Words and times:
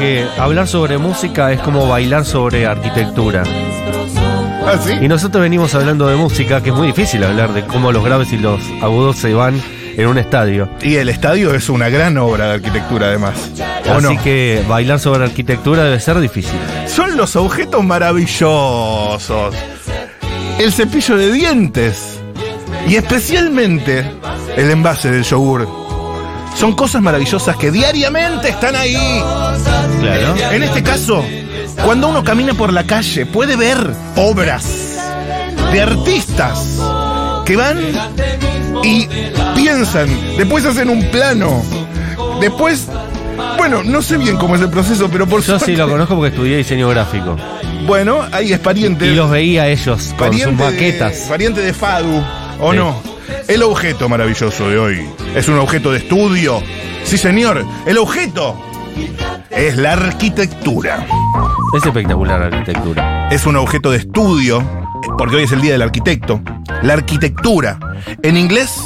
que 0.00 0.26
hablar 0.38 0.66
sobre 0.66 0.96
música 0.98 1.52
es 1.52 1.60
como 1.60 1.86
bailar 1.86 2.24
sobre 2.24 2.66
arquitectura. 2.66 3.42
¿Ah, 4.66 4.78
sí? 4.82 4.92
Y 5.00 5.08
nosotros 5.08 5.42
venimos 5.42 5.74
hablando 5.74 6.06
de 6.08 6.16
música, 6.16 6.62
que 6.62 6.70
es 6.70 6.74
muy 6.74 6.86
difícil 6.88 7.22
hablar 7.22 7.52
de 7.52 7.64
cómo 7.66 7.92
los 7.92 8.02
graves 8.02 8.32
y 8.32 8.38
los 8.38 8.60
agudos 8.82 9.16
se 9.18 9.34
van 9.34 9.60
en 9.96 10.06
un 10.06 10.16
estadio. 10.18 10.70
Y 10.80 10.96
el 10.96 11.10
estadio 11.10 11.54
es 11.54 11.68
una 11.68 11.90
gran 11.90 12.16
obra 12.18 12.46
de 12.46 12.54
arquitectura, 12.54 13.08
además. 13.08 13.34
¿O 13.88 13.92
Así 13.98 14.14
no? 14.16 14.22
que 14.22 14.64
bailar 14.68 14.98
sobre 15.00 15.24
arquitectura 15.24 15.84
debe 15.84 16.00
ser 16.00 16.18
difícil. 16.18 16.58
Son 16.86 17.16
los 17.16 17.36
objetos 17.36 17.84
maravillosos. 17.84 19.54
El 20.58 20.72
cepillo 20.72 21.16
de 21.16 21.30
dientes. 21.30 22.18
Y 22.88 22.96
especialmente 22.96 24.04
el 24.56 24.70
envase 24.70 25.10
del 25.10 25.24
yogur. 25.24 25.68
Son 26.56 26.74
cosas 26.74 27.00
maravillosas 27.00 27.56
que 27.56 27.70
diariamente 27.70 28.48
están 28.50 28.76
ahí. 28.76 28.96
Claro. 30.00 30.34
En 30.52 30.62
este 30.62 30.82
caso, 30.82 31.24
cuando 31.84 32.08
uno 32.08 32.22
camina 32.22 32.54
por 32.54 32.72
la 32.72 32.84
calle, 32.84 33.24
puede 33.26 33.56
ver 33.56 33.78
obras 34.16 34.64
de 35.72 35.80
artistas 35.80 36.78
que 37.46 37.56
van 37.56 37.78
y 38.82 39.08
piensan, 39.54 40.08
después 40.36 40.64
hacen 40.66 40.90
un 40.90 41.02
plano, 41.10 41.62
después, 42.40 42.88
bueno, 43.56 43.82
no 43.82 44.02
sé 44.02 44.16
bien 44.18 44.36
cómo 44.36 44.56
es 44.56 44.60
el 44.60 44.70
proceso, 44.70 45.08
pero 45.10 45.26
por 45.26 45.42
Yo 45.42 45.58
sí 45.58 45.76
lo 45.76 45.88
conozco 45.88 46.14
porque 46.16 46.28
estudié 46.34 46.56
diseño 46.58 46.88
gráfico. 46.88 47.36
Bueno, 47.86 48.20
ahí 48.32 48.52
es 48.52 48.58
pariente. 48.58 49.06
Y 49.06 49.14
los 49.14 49.30
veía 49.30 49.66
ellos 49.68 50.14
con 50.18 50.32
sus 50.32 50.44
de- 50.46 50.52
maquetas. 50.52 51.14
pariente 51.28 51.60
de 51.62 51.72
Fadu, 51.72 52.22
¿o 52.60 52.72
Sí. 52.72 52.76
no? 52.78 53.09
El 53.48 53.62
objeto 53.62 54.08
maravilloso 54.08 54.68
de 54.68 54.78
hoy 54.78 55.08
es 55.34 55.48
un 55.48 55.58
objeto 55.58 55.90
de 55.92 55.98
estudio. 55.98 56.62
Sí, 57.04 57.18
señor, 57.18 57.64
el 57.86 57.98
objeto 57.98 58.56
es 59.50 59.76
la 59.76 59.92
arquitectura. 59.92 61.06
Es 61.76 61.84
espectacular 61.84 62.40
la 62.40 62.46
arquitectura. 62.46 63.28
Es 63.30 63.46
un 63.46 63.56
objeto 63.56 63.90
de 63.90 63.98
estudio, 63.98 64.62
porque 65.18 65.36
hoy 65.36 65.42
es 65.44 65.52
el 65.52 65.60
día 65.60 65.72
del 65.72 65.82
arquitecto. 65.82 66.40
La 66.82 66.94
arquitectura. 66.94 67.78
En 68.22 68.36
inglés, 68.36 68.80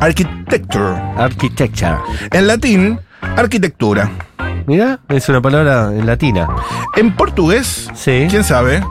architecture. 0.00 0.94
Architecture. 1.16 1.96
En 2.32 2.46
latín, 2.46 3.00
arquitectura. 3.36 4.10
Mira, 4.66 5.00
es 5.08 5.28
una 5.28 5.40
palabra 5.40 5.90
en 5.92 6.06
latina. 6.06 6.48
En 6.96 7.14
portugués, 7.16 7.88
Sí. 7.94 8.26
¿quién 8.30 8.44
sabe? 8.44 8.82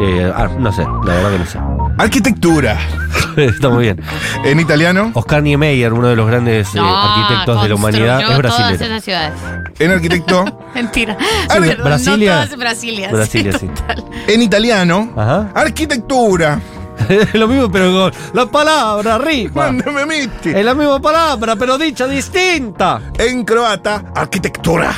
Eh, 0.00 0.32
ah, 0.34 0.48
no 0.58 0.72
sé, 0.72 0.82
la 0.82 1.14
verdad 1.14 1.30
que 1.32 1.38
no 1.38 1.46
sé. 1.46 1.58
Arquitectura. 1.98 2.78
Está 3.36 3.68
muy 3.68 3.84
bien. 3.84 4.00
En 4.44 4.60
italiano, 4.60 5.10
Oscar 5.14 5.42
Niemeyer, 5.42 5.92
uno 5.92 6.08
de 6.08 6.16
los 6.16 6.26
grandes 6.26 6.74
eh, 6.74 6.78
arquitectos 6.80 7.62
de 7.62 7.68
la 7.68 7.74
humanidad, 7.74 8.20
es 8.20 8.26
construyó 8.26 8.48
Todas 8.48 8.58
brasilero. 8.68 8.84
esas 8.94 9.04
ciudades. 9.04 9.32
en 9.78 9.90
arquitecto, 9.90 10.58
Mentira. 10.74 11.16
Sí, 11.20 11.58
Perdón, 11.60 11.84
Brasilia- 11.86 12.34
No 12.40 12.44
todas 12.44 12.58
Brasilia. 12.58 13.10
Brasilia, 13.10 13.52
sí. 13.58 13.66
total. 13.68 14.04
en 14.26 14.42
italiano, 14.42 15.12
Ajá. 15.16 15.50
arquitectura. 15.54 16.60
Lo 17.34 17.46
mismo, 17.46 17.70
pero 17.70 17.92
con 17.92 18.12
la 18.32 18.46
palabra 18.46 19.16
arriba. 19.16 19.66
¿Dónde 19.66 19.90
me 19.90 20.06
metí? 20.06 20.50
Es 20.50 20.64
la 20.64 20.74
misma 20.74 21.00
palabra, 21.00 21.54
pero 21.56 21.76
dicha 21.76 22.06
distinta. 22.06 23.00
En 23.18 23.44
croata, 23.44 24.04
arquitectura. 24.14 24.92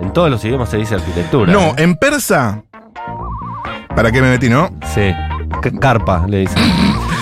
En 0.00 0.12
todos 0.12 0.30
los 0.30 0.44
idiomas 0.44 0.70
se 0.70 0.76
dice 0.78 0.94
arquitectura. 0.94 1.52
No, 1.52 1.70
¿eh? 1.70 1.74
en 1.78 1.96
persa. 1.96 2.62
¿Para 3.94 4.12
qué 4.12 4.22
me 4.22 4.30
metí, 4.30 4.48
no? 4.48 4.70
Sí. 4.94 5.12
Carpa 5.80 6.26
le 6.28 6.38
dicen. 6.40 6.62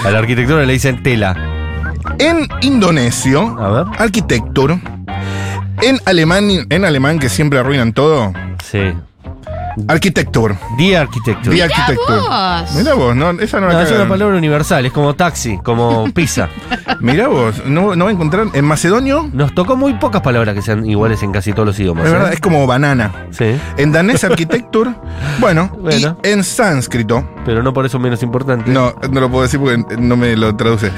A 0.04 0.10
la 0.10 0.18
arquitectura 0.18 0.64
le 0.64 0.72
dicen 0.72 1.02
tela. 1.02 1.36
En 2.18 2.48
indonesio, 2.62 3.56
A 3.58 3.68
ver. 3.70 3.86
arquitecture. 3.98 4.80
En 5.82 6.00
alemán, 6.06 6.48
en 6.70 6.84
alemán 6.84 7.18
que 7.18 7.28
siempre 7.28 7.58
arruinan 7.58 7.92
todo, 7.92 8.32
Sí. 8.64 8.92
Arquitecture. 9.86 10.54
The 10.76 10.96
Architecture. 10.96 11.54
The 11.56 11.62
architecture. 11.62 12.18
vos. 12.20 12.74
Mirá 12.76 12.94
vos, 12.94 13.14
no, 13.16 13.30
esa 13.30 13.60
no 13.60 13.68
la 13.68 13.74
No, 13.74 13.80
es 13.82 13.92
una 13.92 14.08
palabra 14.08 14.36
universal, 14.36 14.86
es 14.86 14.92
como 14.92 15.14
taxi, 15.14 15.58
como 15.58 16.10
pizza. 16.14 16.48
Mirá 17.00 17.28
vos, 17.28 17.62
no, 17.66 17.94
no 17.94 18.04
va 18.06 18.10
a 18.10 18.14
encontrar. 18.14 18.46
En 18.52 18.64
macedonio, 18.64 19.28
Nos 19.32 19.54
tocó 19.54 19.76
muy 19.76 19.94
pocas 19.94 20.22
palabras 20.22 20.54
que 20.54 20.62
sean 20.62 20.84
iguales 20.86 21.22
en 21.22 21.32
casi 21.32 21.52
todos 21.52 21.66
los 21.66 21.78
idiomas. 21.80 22.04
es 22.04 22.10
¿eh? 22.10 22.12
verdad, 22.14 22.32
es 22.32 22.40
como 22.40 22.66
banana. 22.66 23.26
Sí, 23.30 23.56
En 23.76 23.92
danés, 23.92 24.24
architecture. 24.24 24.94
bueno, 25.40 25.70
Bueno. 25.78 26.18
y 26.22 26.28
en 26.28 26.44
sánscrito, 26.44 27.28
pero 27.44 27.62
no 27.62 27.72
por 27.72 27.86
eso 27.86 27.98
menos 27.98 28.22
importante. 28.22 28.70
no, 28.70 28.94
no 29.10 29.20
lo 29.20 29.30
puedo 29.30 29.42
decir 29.42 29.60
porque 29.60 29.96
no 29.98 30.16
me 30.16 30.36
lo 30.36 30.54
traduce. 30.56 30.90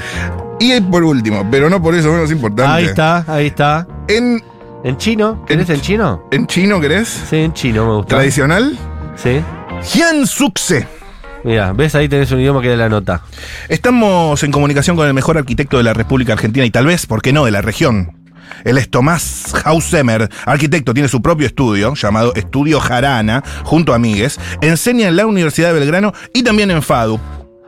Y 0.59 0.79
por 0.81 1.03
último, 1.03 1.45
pero 1.49 1.69
no 1.69 1.81
por 1.81 1.95
eso 1.95 2.11
menos 2.11 2.31
importante. 2.31 2.71
Ahí 2.71 2.85
está, 2.85 3.23
ahí 3.27 3.47
está. 3.47 3.87
En, 4.07 4.43
¿En 4.83 4.97
chino? 4.97 5.45
¿Querés 5.45 5.69
en 5.69 5.81
chino? 5.81 6.23
en 6.31 6.47
chino, 6.47 6.81
¿querés? 6.81 7.07
Sí, 7.29 7.37
en 7.37 7.53
chino 7.53 7.85
me 7.85 7.95
gusta. 7.97 8.15
Tradicional. 8.15 8.77
Sí. 9.15 9.41
Hyun 9.93 10.25
Sukse. 10.25 10.87
Mira, 11.43 11.71
ves 11.73 11.93
ahí 11.93 12.09
tenés 12.09 12.31
un 12.31 12.39
idioma 12.39 12.61
que 12.61 12.69
da 12.69 12.75
la 12.75 12.89
nota. 12.89 13.21
Estamos 13.69 14.41
en 14.43 14.51
comunicación 14.51 14.95
con 14.95 15.07
el 15.07 15.13
mejor 15.13 15.37
arquitecto 15.37 15.77
de 15.77 15.83
la 15.83 15.93
República 15.93 16.33
Argentina 16.33 16.65
y 16.65 16.71
tal 16.71 16.87
vez, 16.87 17.05
¿por 17.05 17.21
qué 17.21 17.31
no?, 17.31 17.45
de 17.45 17.51
la 17.51 17.61
región. 17.61 18.17
Él 18.63 18.77
es 18.77 18.89
Tomás 18.89 19.53
Hausemer, 19.63 20.29
arquitecto, 20.45 20.93
tiene 20.93 21.09
su 21.09 21.21
propio 21.21 21.47
estudio 21.47 21.93
llamado 21.93 22.33
Estudio 22.35 22.79
Jarana, 22.79 23.43
junto 23.63 23.93
a 23.93 23.99
Migues. 23.99 24.39
Enseña 24.61 25.07
en 25.07 25.15
la 25.15 25.25
Universidad 25.25 25.73
de 25.73 25.79
Belgrano 25.79 26.11
y 26.33 26.43
también 26.43 26.71
en 26.71 26.81
FADU. 26.81 27.19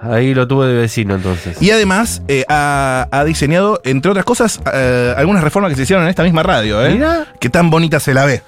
Ahí 0.04 0.34
lo 0.34 0.48
tuve 0.48 0.68
de 0.68 0.74
vecino 0.82 1.16
entonces. 1.16 1.62
Y 1.62 1.72
además 1.72 2.22
eh, 2.28 2.46
ha, 2.50 3.08
ha 3.12 3.24
diseñado, 3.24 3.80
entre 3.86 4.12
otras 4.12 4.26
cosas, 4.26 4.62
eh, 4.74 5.14
algunas 5.18 5.44
reformas 5.44 5.70
que 5.70 5.76
se 5.78 5.84
hicieron 5.84 6.04
en 6.04 6.10
esta 6.10 6.24
misma 6.24 6.44
radio. 6.44 6.86
¿eh? 6.86 6.92
Mira. 6.94 7.26
Que 7.40 7.50
tan 7.50 7.70
bonita 7.70 8.00
se 8.00 8.14
la 8.14 8.26
ve. 8.26 8.42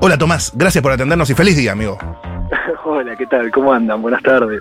Hola 0.00 0.18
Tomás, 0.18 0.52
gracias 0.54 0.82
por 0.82 0.92
atendernos 0.92 1.30
y 1.30 1.34
feliz 1.34 1.56
día, 1.56 1.72
amigo. 1.72 1.98
Hola, 2.84 3.14
¿qué 3.16 3.26
tal? 3.26 3.50
¿Cómo 3.52 3.72
andan? 3.72 4.02
Buenas 4.02 4.22
tardes. 4.22 4.60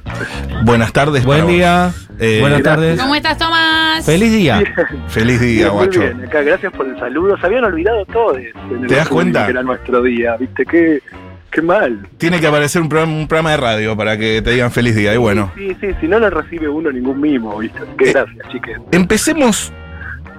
Buenas 0.63 0.93
tardes. 0.93 1.25
Buen 1.25 1.47
día. 1.47 1.91
Eh, 2.19 2.37
Buenas 2.39 2.59
gracias. 2.59 2.63
tardes. 2.63 3.01
¿Cómo 3.01 3.15
estás, 3.15 3.37
Tomás? 3.37 4.05
Feliz 4.05 4.31
día. 4.31 4.63
Feliz 5.07 5.41
día, 5.41 5.63
Bien, 5.65 5.67
muy 5.75 5.85
guacho. 5.85 5.99
bien. 6.01 6.23
Acá, 6.25 6.41
gracias 6.43 6.71
por 6.71 6.87
el 6.87 6.97
saludo. 6.99 7.35
Se 7.39 7.47
habían 7.47 7.63
olvidado 7.65 8.05
todos. 8.05 8.35
de- 8.37 8.53
de 8.79 8.87
¿Te 8.87 8.95
das 8.95 9.09
cuenta? 9.09 9.45
Que 9.45 9.51
era 9.51 9.63
nuestro 9.63 10.01
día, 10.03 10.37
¿viste? 10.37 10.65
Qué, 10.65 11.01
qué 11.51 11.61
mal. 11.61 12.07
Tiene 12.17 12.39
que 12.39 12.47
aparecer 12.47 12.81
un 12.81 12.89
programa, 12.89 13.13
un 13.13 13.27
programa 13.27 13.51
de 13.51 13.57
radio 13.57 13.95
para 13.97 14.17
que 14.17 14.41
te 14.41 14.51
digan 14.51 14.71
feliz 14.71 14.95
día. 14.95 15.13
Y 15.13 15.17
bueno, 15.17 15.51
Sí, 15.55 15.75
sí, 15.79 15.87
si 15.99 16.07
no, 16.07 16.19
no 16.19 16.29
recibe 16.29 16.67
uno 16.69 16.91
ningún 16.91 17.19
mimo, 17.21 17.57
¿viste? 17.59 17.79
Que 17.97 18.09
Eh, 18.09 18.13
gracias, 18.13 18.47
chiques. 18.49 18.77
empecemos 18.91 19.71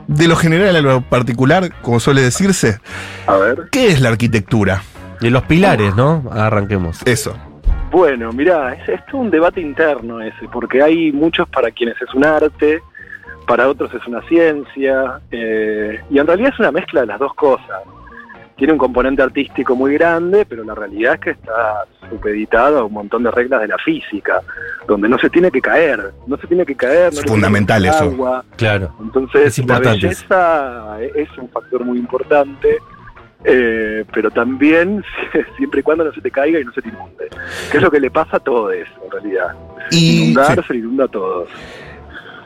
de 0.08 0.26
lo 0.28 0.36
general 0.36 0.74
a 0.76 0.80
lo 0.80 1.00
particular, 1.02 1.70
como 1.82 2.00
suele 2.00 2.22
decirse. 2.22 2.78
A 3.26 3.36
ver. 3.36 3.68
¿Qué 3.70 3.88
es 3.88 4.00
la 4.00 4.08
arquitectura? 4.08 4.82
De 5.20 5.30
los 5.30 5.42
pilares, 5.44 5.94
¿no? 5.94 6.24
Arranquemos. 6.32 7.00
Eso. 7.06 7.36
Bueno, 7.92 8.32
mirá, 8.32 8.74
es, 8.74 8.88
es 8.88 9.06
todo 9.06 9.20
un 9.20 9.30
debate 9.30 9.60
interno 9.60 10.20
ese, 10.20 10.48
porque 10.50 10.82
hay 10.82 11.12
muchos 11.12 11.46
para 11.48 11.70
quienes 11.70 11.94
es 12.02 12.12
un 12.14 12.24
arte, 12.24 12.80
para 13.46 13.68
otros 13.68 13.92
es 13.94 14.04
una 14.06 14.20
ciencia, 14.22 15.20
eh, 15.30 16.00
y 16.10 16.18
en 16.18 16.26
realidad 16.26 16.50
es 16.54 16.58
una 16.58 16.72
mezcla 16.72 17.02
de 17.02 17.06
las 17.06 17.18
dos 17.20 17.34
cosas. 17.34 17.82
Tiene 18.56 18.74
un 18.74 18.78
componente 18.78 19.22
artístico 19.22 19.74
muy 19.74 19.94
grande, 19.94 20.44
pero 20.44 20.62
la 20.64 20.74
realidad 20.74 21.14
es 21.14 21.20
que 21.20 21.30
está 21.30 21.84
supeditado 22.08 22.80
a 22.80 22.84
un 22.84 22.92
montón 22.92 23.22
de 23.22 23.30
reglas 23.30 23.60
de 23.62 23.68
la 23.68 23.78
física, 23.78 24.40
donde 24.86 25.08
no 25.08 25.18
se 25.18 25.30
tiene 25.30 25.50
que 25.50 25.60
caer, 25.60 26.12
no 26.26 26.36
se 26.36 26.46
tiene 26.46 26.64
que 26.64 26.74
caer, 26.74 27.12
no 27.12 27.20
Es 27.20 27.26
fundamental 27.26 27.82
tiene 27.82 27.92
que 27.92 27.98
caer 27.98 28.12
eso. 28.12 28.22
agua. 28.22 28.44
Claro. 28.56 28.94
Entonces, 29.00 29.58
Es 29.58 29.66
la 29.66 29.78
belleza 29.78 30.98
es 31.14 31.28
un 31.38 31.48
factor 31.48 31.84
muy 31.84 31.98
importante, 31.98 32.78
eh, 33.44 34.04
pero 34.12 34.30
también 34.30 35.02
siempre 35.56 35.80
y 35.80 35.82
cuando 35.82 36.04
no 36.04 36.12
se 36.12 36.20
te 36.20 36.30
caiga 36.30 36.60
y 36.60 36.64
no 36.64 36.72
se 36.72 36.82
te 36.82 36.88
inunde. 36.88 37.28
Que 37.70 37.78
es 37.78 37.82
lo 37.82 37.90
que 37.90 38.00
le 38.00 38.10
pasa 38.10 38.36
a 38.36 38.40
todo 38.40 38.70
eso, 38.70 38.92
en 39.04 39.10
realidad. 39.10 39.54
Y, 39.90 40.30
Inundar 40.30 40.60
sí. 40.60 40.64
se 40.68 40.72
le 40.74 40.78
inunda 40.80 41.04
a 41.04 41.08
todos. 41.08 41.48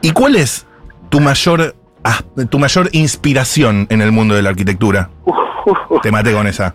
¿Y 0.00 0.11
cuál 0.12 0.37
es 0.37 0.67
tu 1.11 1.20
mayor, 1.20 1.75
ah, 2.06 2.47
tu 2.50 2.58
mayor 2.58 2.88
inspiración 2.93 3.87
en 3.91 4.00
el 4.00 4.12
mundo 4.12 4.35
de 4.35 4.43
la 4.43 4.50
arquitectura? 4.50 5.11
Te 6.03 6.11
maté 6.11 6.32
con 6.32 6.47
esa. 6.47 6.75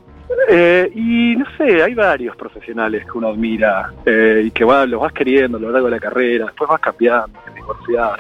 Eh, 0.50 0.92
y 0.94 1.36
no 1.38 1.46
sé, 1.58 1.82
hay 1.82 1.94
varios 1.94 2.36
profesionales 2.36 3.06
que 3.06 3.18
uno 3.18 3.30
admira 3.30 3.94
eh, 4.06 4.44
y 4.46 4.52
que 4.52 4.66
va, 4.66 4.86
los 4.86 5.00
vas 5.00 5.14
queriendo 5.14 5.58
a 5.58 5.62
lo 5.62 5.72
largo 5.72 5.88
de 5.88 5.92
la 5.92 6.00
carrera, 6.00 6.46
después 6.46 6.70
vas 6.70 6.82
cambiando, 6.82 7.40
te 7.46 7.54
divorciás. 7.54 8.20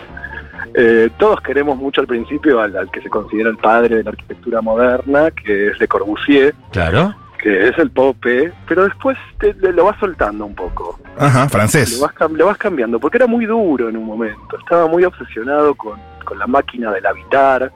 Eh, 0.74 1.10
todos 1.18 1.42
queremos 1.42 1.76
mucho 1.78 2.00
al 2.00 2.08
principio 2.08 2.62
al, 2.62 2.78
al 2.78 2.90
que 2.90 3.02
se 3.02 3.10
considera 3.10 3.50
el 3.50 3.58
padre 3.58 3.98
de 3.98 4.04
la 4.04 4.12
arquitectura 4.12 4.62
moderna, 4.62 5.32
que 5.32 5.70
es 5.70 5.80
Le 5.80 5.88
Corbusier, 5.90 6.56
Claro. 6.72 7.14
Que 7.42 7.70
es 7.70 7.78
el 7.80 7.90
Pope, 7.92 8.52
pero 8.68 8.84
después 8.86 9.18
te- 9.40 9.54
le- 9.56 9.74
lo 9.74 9.86
vas 9.86 9.98
soltando 10.00 10.46
un 10.46 10.54
poco. 10.56 11.00
Ajá, 11.18 11.44
Lo 11.44 11.50
francés. 11.50 12.00
vas, 12.00 12.32
lo 12.32 12.46
vas 12.46 12.58
cambiando, 12.58 13.00
porque 13.00 13.18
era 13.18 13.28
muy 13.28 13.46
duro 13.46 13.90
en 13.90 13.98
un 13.98 14.06
momento. 14.06 14.58
Estaba 14.60 14.88
muy 14.88 15.04
obsesionado 15.04 15.74
con, 15.76 16.00
con 16.24 16.38
la 16.40 16.48
máquina 16.48 16.92
del 16.92 17.06
habitar, 17.06 17.72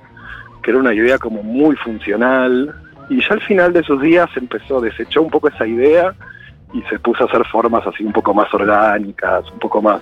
que 0.61 0.71
era 0.71 0.79
una 0.79 0.93
idea 0.93 1.17
como 1.17 1.41
muy 1.43 1.75
funcional. 1.77 2.73
Y 3.09 3.21
ya 3.21 3.29
al 3.35 3.41
final 3.41 3.73
de 3.73 3.83
sus 3.83 4.01
días 4.01 4.29
empezó, 4.35 4.81
desechó 4.81 5.21
un 5.21 5.29
poco 5.29 5.47
esa 5.49 5.65
idea 5.67 6.13
y 6.73 6.81
se 6.83 6.97
puso 6.99 7.23
a 7.23 7.27
hacer 7.27 7.43
formas 7.51 7.85
así 7.87 8.03
un 8.03 8.11
poco 8.13 8.33
más 8.33 8.51
orgánicas, 8.53 9.49
un 9.51 9.59
poco 9.59 9.81
más, 9.81 10.01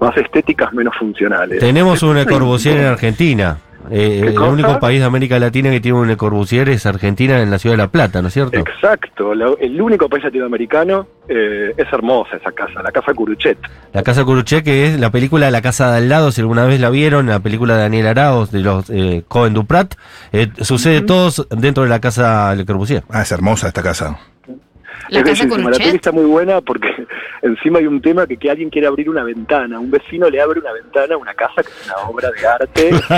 más 0.00 0.16
estéticas, 0.16 0.72
menos 0.72 0.94
funcionales. 0.96 1.60
Tenemos 1.60 2.02
un 2.02 2.14
Le 2.16 2.26
Corbusier 2.26 2.76
en 2.78 2.86
Argentina. 2.86 3.58
Eh, 3.90 4.22
el 4.26 4.34
cosa? 4.34 4.50
único 4.50 4.78
país 4.78 5.00
de 5.00 5.06
América 5.06 5.38
Latina 5.38 5.70
que 5.70 5.80
tiene 5.80 5.98
un 5.98 6.08
Le 6.08 6.16
Corbusier 6.16 6.68
es 6.68 6.86
Argentina 6.86 7.40
en 7.40 7.50
la 7.50 7.58
ciudad 7.58 7.74
de 7.74 7.82
La 7.82 7.88
Plata, 7.90 8.20
¿no 8.22 8.28
es 8.28 8.34
cierto? 8.34 8.58
Exacto, 8.58 9.34
la- 9.34 9.54
el 9.60 9.80
único 9.80 10.08
país 10.08 10.24
latinoamericano 10.24 11.06
eh, 11.28 11.72
es 11.76 11.92
hermosa 11.92 12.36
esa 12.36 12.52
casa, 12.52 12.82
la 12.82 12.92
casa 12.92 13.12
Curuchet. 13.12 13.58
La 13.92 14.02
Casa 14.02 14.24
Curuché, 14.24 14.62
que 14.62 14.86
es 14.86 15.00
la 15.00 15.10
película 15.10 15.50
La 15.50 15.60
Casa 15.62 15.90
de 15.90 15.96
al 15.98 16.08
lado, 16.08 16.30
si 16.32 16.40
alguna 16.40 16.64
vez 16.66 16.78
la 16.80 16.90
vieron, 16.90 17.26
la 17.26 17.40
película 17.40 17.74
de 17.76 17.82
Daniel 17.82 18.06
Arauz, 18.06 18.50
de 18.52 18.60
los 18.60 18.88
eh, 18.90 19.24
Cohen 19.26 19.54
Duprat, 19.54 19.94
eh, 20.32 20.48
sucede 20.60 21.00
todos 21.00 21.46
dentro 21.50 21.82
de 21.82 21.88
la 21.88 22.00
Casa 22.00 22.54
Le 22.54 22.64
Corbusier. 22.64 23.02
Ah, 23.10 23.22
es 23.22 23.32
hermosa 23.32 23.68
esta 23.68 23.82
casa. 23.82 24.18
La 25.08 25.20
Es 25.20 25.24
casa 25.24 25.44
bellísima, 25.44 25.70
La 25.70 25.78
peli 25.78 25.96
está 25.96 26.12
muy 26.12 26.24
buena 26.24 26.60
porque 26.60 26.88
encima 27.42 27.78
hay 27.78 27.86
un 27.86 28.00
tema 28.02 28.26
que, 28.26 28.36
que 28.36 28.50
alguien 28.50 28.70
quiere 28.70 28.86
abrir 28.86 29.08
una 29.08 29.22
ventana, 29.22 29.78
un 29.78 29.90
vecino 29.90 30.28
le 30.28 30.40
abre 30.40 30.60
una 30.60 30.72
ventana 30.72 31.14
a 31.14 31.18
una 31.18 31.34
casa 31.34 31.62
que 31.62 31.68
es 31.68 31.86
una 31.86 32.08
obra 32.08 32.30
de 32.30 32.46
arte, 32.46 32.90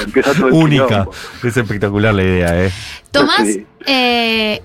no, 0.00 0.02
empieza 0.04 0.32
todo 0.34 0.48
el 0.48 0.54
Única. 0.54 0.86
quilombo. 0.86 1.10
Es 1.44 1.56
espectacular 1.56 2.14
la 2.14 2.22
idea, 2.22 2.64
¿eh? 2.66 2.70
Tomás, 3.10 3.46
Sí. 3.46 3.66
eh, 3.86 4.60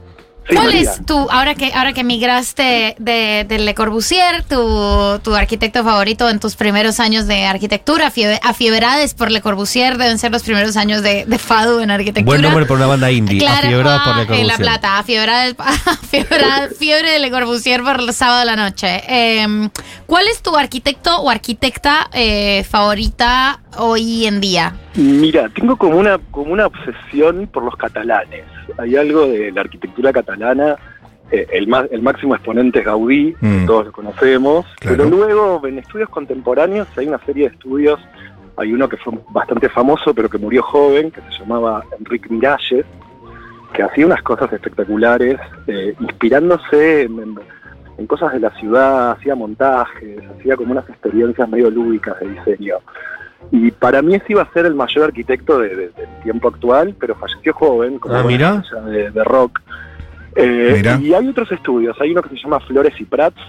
Sí, 0.50 0.56
¿cuál 0.56 0.68
María. 0.68 0.82
es 0.82 1.06
tu, 1.06 1.30
ahora 1.30 1.54
que, 1.56 1.72
ahora 1.74 1.94
que 1.94 2.04
migraste 2.04 2.96
de, 2.98 3.46
de 3.48 3.60
Le 3.60 3.76
Corbusier, 3.76 4.44
tu, 4.44 5.20
tu 5.24 5.36
arquitecto 5.36 5.84
favorito 5.84 6.28
en 6.30 6.40
tus 6.40 6.56
primeros 6.56 7.00
años 7.00 7.28
de 7.28 7.46
arquitectura? 7.46 8.10
Fie- 8.12 8.40
Afiebrades 8.42 9.14
por 9.14 9.30
Le 9.30 9.42
Corbusier 9.42 9.98
deben 9.98 10.18
ser 10.18 10.32
los 10.32 10.42
primeros 10.42 10.78
años 10.78 11.04
de, 11.04 11.26
de 11.26 11.38
Fadu 11.38 11.80
en 11.80 11.92
arquitectura. 11.92 12.26
Buen 12.26 12.42
nombre 12.42 12.66
por 12.66 12.78
una 12.78 12.88
banda 12.88 13.12
indie, 13.12 13.40
Claro, 13.40 13.68
afiebrada 13.68 14.04
por 14.04 14.16
Le 14.16 14.22
ah, 14.22 14.24
en 14.24 14.28
La 14.48 14.56
Corbusier. 14.56 14.58
Plata, 14.58 14.98
afiebrada, 14.98 15.46
afiebrada- 15.86 16.70
fiebre 16.78 17.12
de 17.12 17.20
Le 17.20 17.30
Corbusier 17.32 17.84
por 17.84 18.00
el 18.00 18.12
sábado 18.14 18.40
de 18.40 18.46
la 18.46 18.56
noche. 18.56 19.04
Eh, 19.08 19.70
¿Cuál 20.08 20.28
es 20.28 20.42
tu 20.42 20.58
arquitecto 20.58 21.18
o 21.22 21.30
arquitecta 21.30 22.10
eh, 22.14 22.66
favorita 22.68 23.60
hoy 23.78 24.26
en 24.26 24.42
día? 24.42 24.76
Mira, 24.96 25.48
tengo 25.50 25.78
como 25.78 25.98
una, 25.98 26.18
como 26.32 26.52
una 26.52 26.66
obsesión 26.66 27.48
por 27.54 27.64
los 27.64 27.76
catalanes. 27.76 28.44
Hay 28.78 28.96
algo 28.96 29.28
de 29.28 29.52
la 29.52 29.62
arquitectura 29.62 30.12
catalana, 30.14 30.76
eh, 31.32 31.48
el, 31.52 31.68
más, 31.68 31.86
el 31.92 32.02
máximo 32.02 32.36
exponente 32.36 32.80
es 32.80 32.86
Gaudí, 32.86 33.36
Mm. 33.42 33.66
todos 33.66 33.86
lo 33.88 33.92
conocemos, 33.92 34.66
Claro. 34.80 34.98
pero 34.98 35.10
luego 35.10 35.68
en 35.68 35.80
estudios 35.80 36.10
contemporáneos 36.10 36.88
hay 36.98 37.08
una 37.08 37.20
serie 37.20 37.48
de 37.50 37.56
estudios, 37.56 38.00
hay 38.58 38.74
uno 38.74 38.90
que 38.90 38.98
fue 38.98 39.14
bastante 39.30 39.70
famoso 39.70 40.14
pero 40.14 40.30
que 40.30 40.38
murió 40.38 40.62
joven, 40.62 41.10
que 41.12 41.22
se 41.22 41.40
llamaba 41.40 41.84
Enrique 41.98 42.28
Miralles, 42.30 42.86
que 43.74 43.84
hacía 43.84 44.06
unas 44.06 44.22
cosas 44.24 44.52
espectaculares, 44.52 45.40
eh, 45.68 45.94
inspirándose 46.02 47.04
en, 47.04 47.20
en- 47.20 47.40
en 47.98 48.08
cosas 48.08 48.34
de 48.34 48.40
la 48.40 48.50
ciudad, 48.52 49.12
hacía 49.12 49.36
montajes, 49.36 50.20
hacía 50.38 50.56
como 50.58 50.72
unas 50.72 50.88
experiencias 50.90 51.48
medio 51.48 51.70
lúdicas 51.70 52.20
de 52.20 52.30
diseño. 52.30 52.76
Y 53.52 53.72
para 53.72 54.02
mí 54.02 54.16
ese 54.16 54.26
iba 54.30 54.42
a 54.44 54.54
ser 54.54 54.66
el 54.66 54.76
mayor 54.76 55.06
arquitecto 55.06 55.60
de- 55.60 55.70
de- 55.70 55.90
del 55.90 56.10
tiempo 56.24 56.48
actual, 56.50 56.96
pero 57.00 57.16
falleció 57.16 57.54
joven, 57.54 58.00
como 58.00 58.16
Ah, 58.16 58.22
estrella 58.22 58.82
de, 58.92 59.12
de 59.12 59.24
rock. 59.24 59.60
Eh, 60.36 60.82
y 61.02 61.14
hay 61.14 61.28
otros 61.28 61.52
estudios, 61.52 62.00
hay 62.00 62.12
uno 62.12 62.22
que 62.22 62.30
se 62.30 62.38
llama 62.38 62.60
Flores 62.62 62.94
y 63.00 63.04
Prats, 63.04 63.42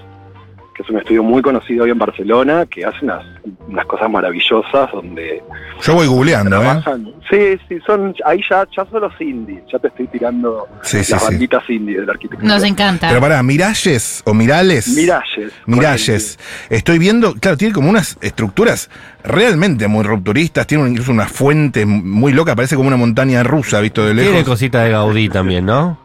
que 0.74 0.82
es 0.82 0.88
un 0.90 0.98
estudio 0.98 1.22
muy 1.22 1.42
conocido 1.42 1.84
hoy 1.84 1.90
en 1.90 1.98
Barcelona, 1.98 2.64
que 2.66 2.84
hace 2.84 2.98
unas, 3.04 3.24
unas 3.69 3.84
cosas 3.86 4.10
maravillosas 4.10 4.90
donde 4.92 5.42
Yo 5.82 5.94
voy 5.94 6.06
googleando, 6.06 6.62
¿eh? 6.62 6.80
Sí, 7.30 7.58
sí, 7.69 7.78
son, 7.86 8.14
ahí 8.24 8.40
ya, 8.48 8.66
ya 8.76 8.84
son 8.90 9.00
los 9.02 9.12
indies, 9.20 9.62
ya 9.72 9.78
te 9.78 9.88
estoy 9.88 10.06
tirando 10.08 10.66
Sí, 10.82 11.02
sí, 11.04 11.12
las 11.12 11.22
sí. 11.22 11.28
banditas 11.32 11.69
indies 11.70 12.00
de 12.00 12.06
la 12.06 12.12
arquitectura. 12.12 12.48
Nos 12.54 12.62
encanta. 12.64 13.08
Pero 13.08 13.20
pará, 13.20 13.42
Miralles 13.42 14.22
o 14.26 14.34
Mirales. 14.34 14.88
Miralles. 14.88 15.52
Miralles. 15.66 16.38
Estoy 16.70 16.98
viendo, 16.98 17.34
claro, 17.34 17.56
tiene 17.56 17.74
como 17.74 17.90
unas 17.90 18.16
estructuras 18.20 18.90
realmente 19.24 19.88
muy 19.88 20.04
rupturistas, 20.04 20.66
tiene 20.66 20.88
incluso 20.88 21.12
una 21.12 21.26
fuente 21.26 21.84
muy 21.86 22.32
loca, 22.32 22.54
parece 22.56 22.76
como 22.76 22.88
una 22.88 22.96
montaña 22.96 23.42
rusa, 23.42 23.80
visto 23.80 24.04
de 24.04 24.14
Tiene 24.14 24.30
lejos. 24.30 24.48
cosita 24.48 24.82
de 24.84 24.90
Gaudí 24.90 25.28
también, 25.28 25.66
¿no? 25.66 25.98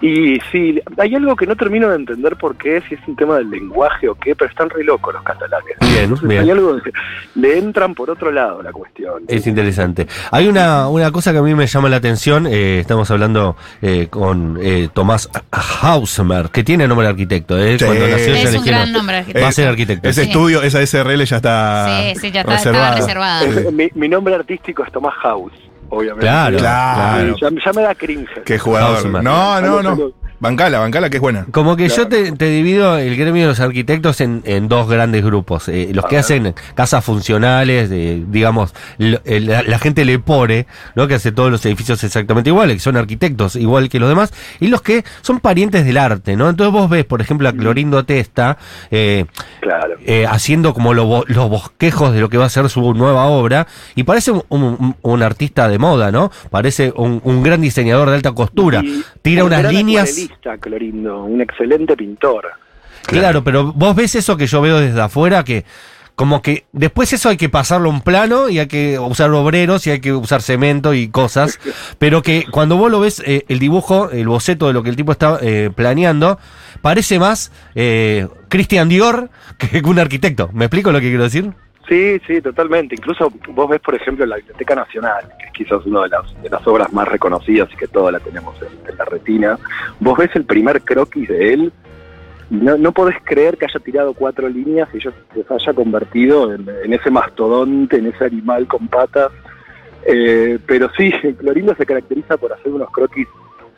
Y 0.00 0.38
sí, 0.52 0.80
hay 0.98 1.14
algo 1.14 1.34
que 1.36 1.46
no 1.46 1.56
termino 1.56 1.88
de 1.88 1.96
entender 1.96 2.36
por 2.36 2.56
qué, 2.56 2.82
si 2.88 2.94
es 2.94 3.00
un 3.06 3.16
tema 3.16 3.36
del 3.38 3.48
lenguaje 3.50 4.08
o 4.08 4.14
qué, 4.14 4.34
pero 4.36 4.50
están 4.50 4.68
re 4.70 4.84
locos 4.84 5.14
los 5.14 5.22
catalanes. 5.22 5.76
Bien, 5.80 6.04
Entonces, 6.04 6.28
bien. 6.28 6.42
Hay 6.42 6.50
algo 6.50 6.80
que 6.82 6.90
le 7.36 7.58
entran 7.58 7.94
por 7.94 8.10
otro 8.10 8.30
lado 8.30 8.62
la 8.62 8.72
cuestión. 8.72 9.22
Es 9.28 9.46
interesante. 9.46 10.06
Hay 10.30 10.48
una, 10.48 10.88
una 10.88 11.10
cosa 11.10 11.32
que 11.32 11.38
a 11.38 11.42
mí 11.42 11.54
me 11.54 11.66
llama 11.66 11.88
la 11.88 11.96
atención, 11.96 12.46
eh, 12.46 12.80
estamos 12.80 13.10
hablando 13.10 13.56
eh, 13.82 14.08
con 14.10 14.58
eh, 14.60 14.88
Tomás 14.92 15.30
Hausmer, 15.82 16.50
que 16.50 16.64
tiene 16.64 16.86
nombre 16.86 17.06
de 17.06 17.10
arquitecto, 17.10 17.58
¿eh? 17.58 17.78
Sí. 17.78 17.84
Cuando 17.84 18.06
nació 18.08 18.34
ya 18.34 18.42
es 18.42 18.54
un 18.56 18.64
gran 18.64 18.92
nombre. 18.92 19.16
arquitecto. 19.18 19.42
Va 19.42 19.48
a 19.48 19.52
ser 19.52 19.68
arquitecto. 19.68 20.08
Ese 20.08 20.24
Sí. 20.24 20.28
estudio, 20.30 20.62
esa 20.62 20.80
SRL 20.84 21.24
ya 21.24 21.36
está. 21.36 21.86
Sí, 22.14 22.20
sí, 22.20 22.30
ya 22.32 22.40
está, 22.40 22.52
reservada. 22.54 22.96
reservada. 22.96 23.70
Mi, 23.72 23.88
mi 23.94 24.08
nombre 24.08 24.34
artístico 24.34 24.84
es 24.84 24.92
Tomás 24.92 25.14
House, 25.22 25.52
obviamente. 25.96 26.26
Claro, 26.26 26.58
claro. 26.58 27.36
Ya, 27.40 27.48
ya 27.64 27.72
me 27.72 27.82
da 27.82 27.94
cringe. 27.94 28.42
Qué 28.44 28.58
jugador. 28.58 29.06
No, 29.22 29.60
no, 29.60 29.82
no. 29.82 30.23
Bancala, 30.40 30.78
bancala, 30.80 31.08
que 31.08 31.16
es 31.16 31.20
buena. 31.22 31.46
Como 31.52 31.74
que 31.76 31.88
yo 31.88 32.06
te, 32.08 32.32
te 32.32 32.46
divido 32.50 32.98
el 32.98 33.16
gremio 33.16 33.42
de 33.42 33.48
los 33.48 33.60
arquitectos 33.60 34.20
en, 34.20 34.42
en 34.44 34.68
dos 34.68 34.88
grandes 34.88 35.24
grupos. 35.24 35.68
Eh, 35.68 35.90
los 35.92 36.04
A 36.04 36.08
que 36.08 36.16
ver. 36.16 36.24
hacen 36.24 36.54
casas 36.74 37.02
funcionales, 37.04 37.88
eh, 37.90 38.22
digamos, 38.28 38.74
lo- 38.98 39.20
la, 39.24 39.62
la 39.62 39.78
gente 39.78 40.04
le 40.04 40.18
pone, 40.18 40.66
¿no? 40.96 41.08
Que 41.08 41.14
hace 41.14 41.32
todos 41.32 41.50
los 41.50 41.64
edificios 41.64 42.02
exactamente 42.04 42.50
iguales, 42.50 42.76
que 42.76 42.80
son 42.80 42.96
arquitectos 42.96 43.56
igual 43.56 43.88
que 43.88 43.98
los 43.98 44.08
demás, 44.08 44.32
y 44.60 44.66
los 44.66 44.82
que 44.82 45.04
son 45.22 45.40
parientes 45.40 45.84
del 45.86 45.96
arte, 45.96 46.36
¿no? 46.36 46.50
Entonces 46.50 46.72
vos 46.72 46.90
ves, 46.90 47.04
por 47.06 47.20
ejemplo, 47.22 47.48
a 47.48 47.52
Clorindo 47.52 48.04
Testa, 48.04 48.58
eh, 48.90 49.24
Claro. 49.60 49.94
eh, 50.04 50.26
haciendo 50.28 50.74
como 50.74 50.92
lo 50.94 51.24
los 51.26 51.48
bosquejos 51.48 52.12
de 52.12 52.20
lo 52.20 52.28
que 52.28 52.36
va 52.38 52.46
a 52.46 52.50
ser 52.50 52.68
su 52.68 52.92
nueva 52.92 53.26
obra, 53.26 53.66
y 53.94 54.02
parece 54.02 54.30
un, 54.32 54.42
un- 54.50 54.96
un 55.00 55.22
artista 55.22 55.68
de 55.68 55.78
moda, 55.78 56.10
¿no? 56.12 56.30
Parece 56.50 56.92
un, 56.96 57.20
un 57.24 57.42
gran 57.42 57.60
diseñador 57.62 58.10
de 58.10 58.16
alta 58.16 58.32
costura. 58.32 58.82
Y 58.84 59.02
Tira 59.22 59.42
un 59.44 59.48
unas 59.54 59.72
líneas. 59.72 60.23
Clorindo, 60.60 61.24
un 61.24 61.40
excelente 61.40 61.96
pintor. 61.96 62.52
Claro, 63.06 63.44
pero 63.44 63.72
vos 63.72 63.94
ves 63.94 64.14
eso 64.14 64.36
que 64.36 64.46
yo 64.46 64.60
veo 64.60 64.80
desde 64.80 65.00
afuera, 65.00 65.44
que 65.44 65.64
como 66.14 66.42
que 66.42 66.64
después 66.72 67.12
eso 67.12 67.28
hay 67.28 67.36
que 67.36 67.48
pasarlo 67.48 67.90
a 67.90 67.92
un 67.92 68.00
plano 68.00 68.48
y 68.48 68.60
hay 68.60 68.68
que 68.68 68.98
usar 68.98 69.30
obreros 69.30 69.86
y 69.86 69.90
hay 69.90 70.00
que 70.00 70.12
usar 70.12 70.42
cemento 70.42 70.94
y 70.94 71.08
cosas, 71.08 71.58
pero 71.98 72.22
que 72.22 72.46
cuando 72.50 72.76
vos 72.76 72.90
lo 72.90 73.00
ves, 73.00 73.22
eh, 73.26 73.44
el 73.48 73.58
dibujo, 73.58 74.10
el 74.10 74.28
boceto 74.28 74.68
de 74.68 74.72
lo 74.72 74.82
que 74.82 74.90
el 74.90 74.96
tipo 74.96 75.12
está 75.12 75.38
eh, 75.42 75.70
planeando, 75.74 76.38
parece 76.82 77.18
más 77.18 77.50
eh, 77.74 78.28
Christian 78.48 78.88
Dior 78.88 79.30
que 79.58 79.82
un 79.84 79.98
arquitecto. 79.98 80.50
¿Me 80.52 80.66
explico 80.66 80.92
lo 80.92 81.00
que 81.00 81.08
quiero 81.08 81.24
decir? 81.24 81.52
Sí, 81.88 82.20
sí, 82.26 82.40
totalmente. 82.40 82.94
Incluso 82.94 83.30
vos 83.48 83.68
ves, 83.68 83.80
por 83.80 83.94
ejemplo, 83.94 84.24
la 84.24 84.36
Biblioteca 84.36 84.74
Nacional, 84.74 85.24
que 85.38 85.46
es 85.46 85.52
quizás 85.52 85.84
una 85.84 86.02
de 86.02 86.08
las, 86.08 86.42
de 86.42 86.48
las 86.48 86.66
obras 86.66 86.92
más 86.92 87.06
reconocidas 87.06 87.68
y 87.72 87.76
que 87.76 87.86
todas 87.88 88.12
la 88.12 88.20
tenemos 88.20 88.54
en, 88.62 88.96
la 88.96 89.04
retina. 89.04 89.58
Vos 90.00 90.16
ves 90.16 90.30
el 90.34 90.44
primer 90.44 90.82
croquis 90.82 91.28
de 91.28 91.52
él 91.52 91.72
no, 92.50 92.76
no 92.76 92.92
podés 92.92 93.16
creer 93.24 93.56
que 93.56 93.64
haya 93.64 93.80
tirado 93.80 94.12
cuatro 94.12 94.48
líneas 94.48 94.88
y 94.92 95.00
yo 95.00 95.10
se 95.32 95.54
haya 95.54 95.72
convertido 95.72 96.52
en, 96.52 96.68
en 96.84 96.92
ese 96.92 97.10
mastodonte, 97.10 97.96
en 97.96 98.06
ese 98.06 98.26
animal 98.26 98.66
con 98.66 98.86
patas. 98.88 99.32
Eh, 100.06 100.58
pero 100.66 100.90
sí, 100.96 101.10
Clorindo 101.38 101.74
se 101.74 101.86
caracteriza 101.86 102.36
por 102.36 102.52
hacer 102.52 102.72
unos 102.72 102.90
croquis 102.90 103.26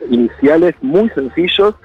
iniciales 0.09 0.75
muy 0.81 1.09
sencillos 1.11 1.75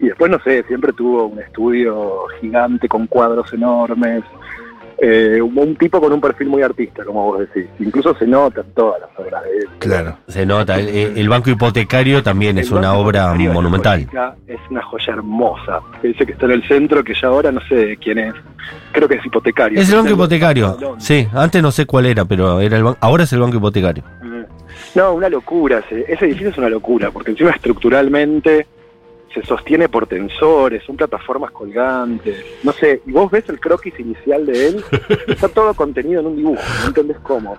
y 0.00 0.06
después, 0.06 0.30
no 0.30 0.40
sé, 0.40 0.64
siempre 0.64 0.92
tuvo 0.92 1.26
un 1.26 1.38
estudio 1.38 2.26
gigante 2.40 2.88
con 2.88 3.06
cuadros 3.06 3.52
enormes. 3.52 4.24
Eh, 4.98 5.40
un, 5.42 5.58
un 5.58 5.76
tipo 5.76 6.00
con 6.00 6.12
un 6.12 6.20
perfil 6.20 6.48
muy 6.48 6.62
artista, 6.62 7.04
como 7.04 7.24
vos 7.24 7.40
decís. 7.40 7.68
Incluso 7.80 8.14
se 8.16 8.26
nota 8.26 8.60
en 8.60 8.72
todas 8.74 9.00
las 9.00 9.10
obras 9.18 9.42
de 9.44 9.58
él. 9.58 9.68
Claro. 9.78 10.18
Se 10.28 10.46
nota, 10.46 10.78
el, 10.78 10.88
el 11.18 11.28
banco 11.28 11.50
hipotecario 11.50 12.22
también 12.22 12.58
es 12.58 12.70
una 12.70 12.94
obra 12.94 13.34
monumental. 13.34 14.06
Es 14.46 14.60
una 14.70 14.82
joya 14.82 15.14
hermosa. 15.14 15.80
Ese 16.02 16.24
que 16.24 16.32
está 16.32 16.46
en 16.46 16.52
el 16.52 16.68
centro, 16.68 17.02
que 17.02 17.14
ya 17.14 17.28
ahora 17.28 17.50
no 17.50 17.60
sé 17.68 17.96
quién 18.00 18.18
es. 18.18 18.34
Creo 18.92 19.08
que 19.08 19.16
es 19.16 19.26
hipotecario. 19.26 19.80
Es 19.80 19.90
el 19.90 19.96
banco 19.96 20.12
hipotecario. 20.12 20.76
Sí, 20.98 21.26
antes 21.34 21.62
no 21.62 21.70
sé 21.72 21.86
cuál 21.86 22.06
era, 22.06 22.24
pero 22.24 22.60
era 22.60 22.76
el 22.78 22.94
ahora 23.00 23.24
es 23.24 23.32
el 23.32 23.40
banco 23.40 23.56
hipotecario. 23.56 24.04
Mm. 24.22 24.44
No, 24.94 25.14
una 25.14 25.28
locura. 25.28 25.78
Ese, 25.80 26.04
ese 26.08 26.26
edificio 26.26 26.50
es 26.50 26.58
una 26.58 26.68
locura, 26.68 27.10
porque 27.10 27.32
encima 27.32 27.50
estructuralmente 27.50 28.66
se 29.34 29.42
sostiene 29.44 29.88
por 29.88 30.06
tensores, 30.06 30.82
son 30.84 30.96
plataformas 30.96 31.50
colgantes. 31.50 32.44
No 32.62 32.72
sé, 32.72 33.02
y 33.04 33.12
vos 33.12 33.30
ves 33.30 33.48
el 33.48 33.60
croquis 33.60 33.98
inicial 33.98 34.46
de 34.46 34.68
él, 34.68 34.84
está 35.28 35.48
todo 35.48 35.74
contenido 35.74 36.20
en 36.20 36.26
un 36.26 36.36
dibujo, 36.36 36.62
no 36.82 36.88
entendés 36.88 37.18
cómo. 37.18 37.58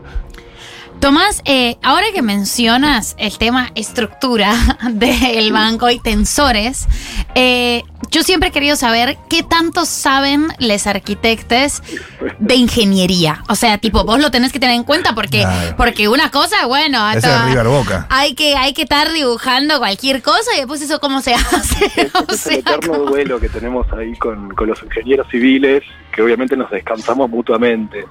Tomás, 0.99 1.41
eh, 1.45 1.75
ahora 1.83 2.07
que 2.13 2.23
mencionas 2.23 3.15
el 3.19 3.37
tema 3.37 3.69
estructura 3.75 4.53
del 4.91 5.51
banco 5.53 5.89
y 5.89 5.99
tensores, 5.99 6.87
eh, 7.35 7.83
yo 8.09 8.23
siempre 8.23 8.49
he 8.49 8.51
querido 8.51 8.75
saber 8.75 9.17
qué 9.29 9.43
tanto 9.43 9.85
saben 9.85 10.47
los 10.57 10.87
arquitectos 10.87 11.83
de 12.39 12.55
ingeniería. 12.55 13.43
O 13.49 13.55
sea, 13.55 13.77
tipo, 13.77 14.03
vos 14.03 14.19
lo 14.19 14.31
tenés 14.31 14.51
que 14.51 14.59
tener 14.59 14.75
en 14.75 14.83
cuenta 14.83 15.13
porque, 15.13 15.41
Claro. 15.41 15.75
porque 15.77 16.07
una 16.07 16.31
cosa, 16.31 16.65
bueno, 16.65 17.07
es 17.11 17.23
River 17.45 17.67
Boca. 17.67 18.07
hay 18.09 18.33
que, 18.33 18.55
hay 18.55 18.73
que 18.73 18.83
estar 18.83 19.11
dibujando 19.13 19.77
cualquier 19.77 20.23
cosa 20.23 20.49
y 20.55 20.59
después 20.59 20.81
eso 20.81 20.99
cómo 20.99 21.21
se 21.21 21.33
hace. 21.35 21.85
Ese 21.85 22.11
O 22.27 22.33
es 22.33 22.47
el 22.47 22.53
eterno 22.59 22.93
como- 22.93 23.09
duelo 23.11 23.39
que 23.39 23.49
tenemos 23.49 23.85
ahí 23.93 24.15
con, 24.17 24.55
con 24.55 24.67
los 24.67 24.81
ingenieros 24.81 25.27
civiles, 25.29 25.83
que 26.11 26.21
obviamente 26.23 26.57
nos 26.57 26.71
descansamos 26.71 27.29
mutuamente. 27.29 28.05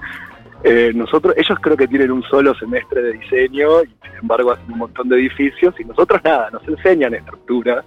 Eh, 0.67 0.91
nosotros, 0.95 1.35
ellos 1.37 1.59
creo 1.61 1.77
que 1.77 1.87
tienen 1.87 2.11
un 2.11 2.23
solo 2.23 2.55
semestre 2.55 3.03
de 3.03 3.13
diseño 3.13 3.83
y 3.83 3.87
sin 4.01 4.17
embargo 4.21 4.51
hacen 4.51 4.71
un 4.71 4.79
montón 4.79 5.07
de 5.09 5.17
edificios 5.17 5.75
y 5.79 5.85
nosotros 5.85 6.19
nada, 6.23 6.49
nos 6.49 6.67
enseñan 6.67 7.13
estructuras, 7.13 7.85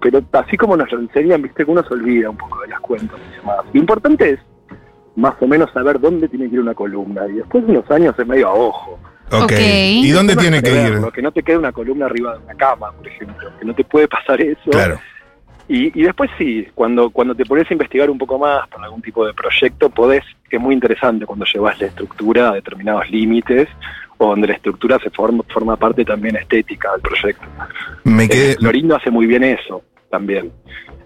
pero 0.00 0.22
así 0.30 0.56
como 0.56 0.76
nos 0.76 0.90
lo 0.92 1.00
enseñan, 1.00 1.42
viste 1.42 1.64
que 1.64 1.70
uno 1.72 1.82
se 1.82 1.94
olvida 1.94 2.30
un 2.30 2.36
poco 2.36 2.60
de 2.60 2.68
las 2.68 2.78
cuentas 2.78 3.18
y 3.18 3.36
demás. 3.38 3.56
Lo 3.72 3.80
importante 3.80 4.30
es 4.34 4.40
más 5.16 5.34
o 5.40 5.48
menos 5.48 5.68
saber 5.72 5.98
dónde 5.98 6.28
tiene 6.28 6.48
que 6.48 6.54
ir 6.54 6.60
una 6.60 6.74
columna 6.74 7.26
y 7.26 7.32
después 7.32 7.66
de 7.66 7.72
unos 7.72 7.90
años 7.90 8.14
es 8.16 8.24
medio 8.24 8.48
a 8.50 8.54
ojo. 8.54 9.00
Ok. 9.32 9.52
¿Y 9.58 10.10
dónde 10.12 10.36
No 10.36 10.42
tiene 10.42 10.62
que 10.62 10.70
ir? 10.70 11.00
Que 11.12 11.22
no 11.22 11.32
te 11.32 11.42
quede 11.42 11.58
una 11.58 11.72
columna 11.72 12.06
arriba 12.06 12.34
de 12.34 12.44
una 12.44 12.54
cama, 12.54 12.92
por 12.92 13.08
ejemplo, 13.08 13.50
que 13.58 13.64
no 13.64 13.74
te 13.74 13.82
puede 13.82 14.06
pasar 14.06 14.40
eso. 14.40 14.70
Claro. 14.70 15.00
Y, 15.68 15.98
y 15.98 16.04
después 16.04 16.30
sí, 16.38 16.66
cuando, 16.74 17.10
cuando 17.10 17.34
te 17.34 17.44
pones 17.44 17.68
a 17.70 17.74
investigar 17.74 18.08
un 18.08 18.18
poco 18.18 18.38
más 18.38 18.68
por 18.68 18.82
algún 18.82 19.02
tipo 19.02 19.26
de 19.26 19.34
proyecto, 19.34 19.90
podés, 19.90 20.24
es 20.48 20.60
muy 20.60 20.74
interesante 20.74 21.26
cuando 21.26 21.44
llevas 21.44 21.80
la 21.80 21.88
estructura 21.88 22.50
a 22.50 22.54
determinados 22.54 23.10
límites, 23.10 23.68
o 24.18 24.28
donde 24.28 24.46
la 24.46 24.54
estructura 24.54 24.98
se 24.98 25.10
forma, 25.10 25.42
forma 25.48 25.76
parte 25.76 26.04
también 26.04 26.36
estética 26.36 26.92
del 26.92 27.00
proyecto. 27.02 27.46
Me 28.04 28.28
quedé. 28.28 28.52
Eh, 28.52 28.56
Florindo 28.58 28.96
hace 28.96 29.10
muy 29.10 29.26
bien 29.26 29.44
eso 29.44 29.82
también. 30.10 30.52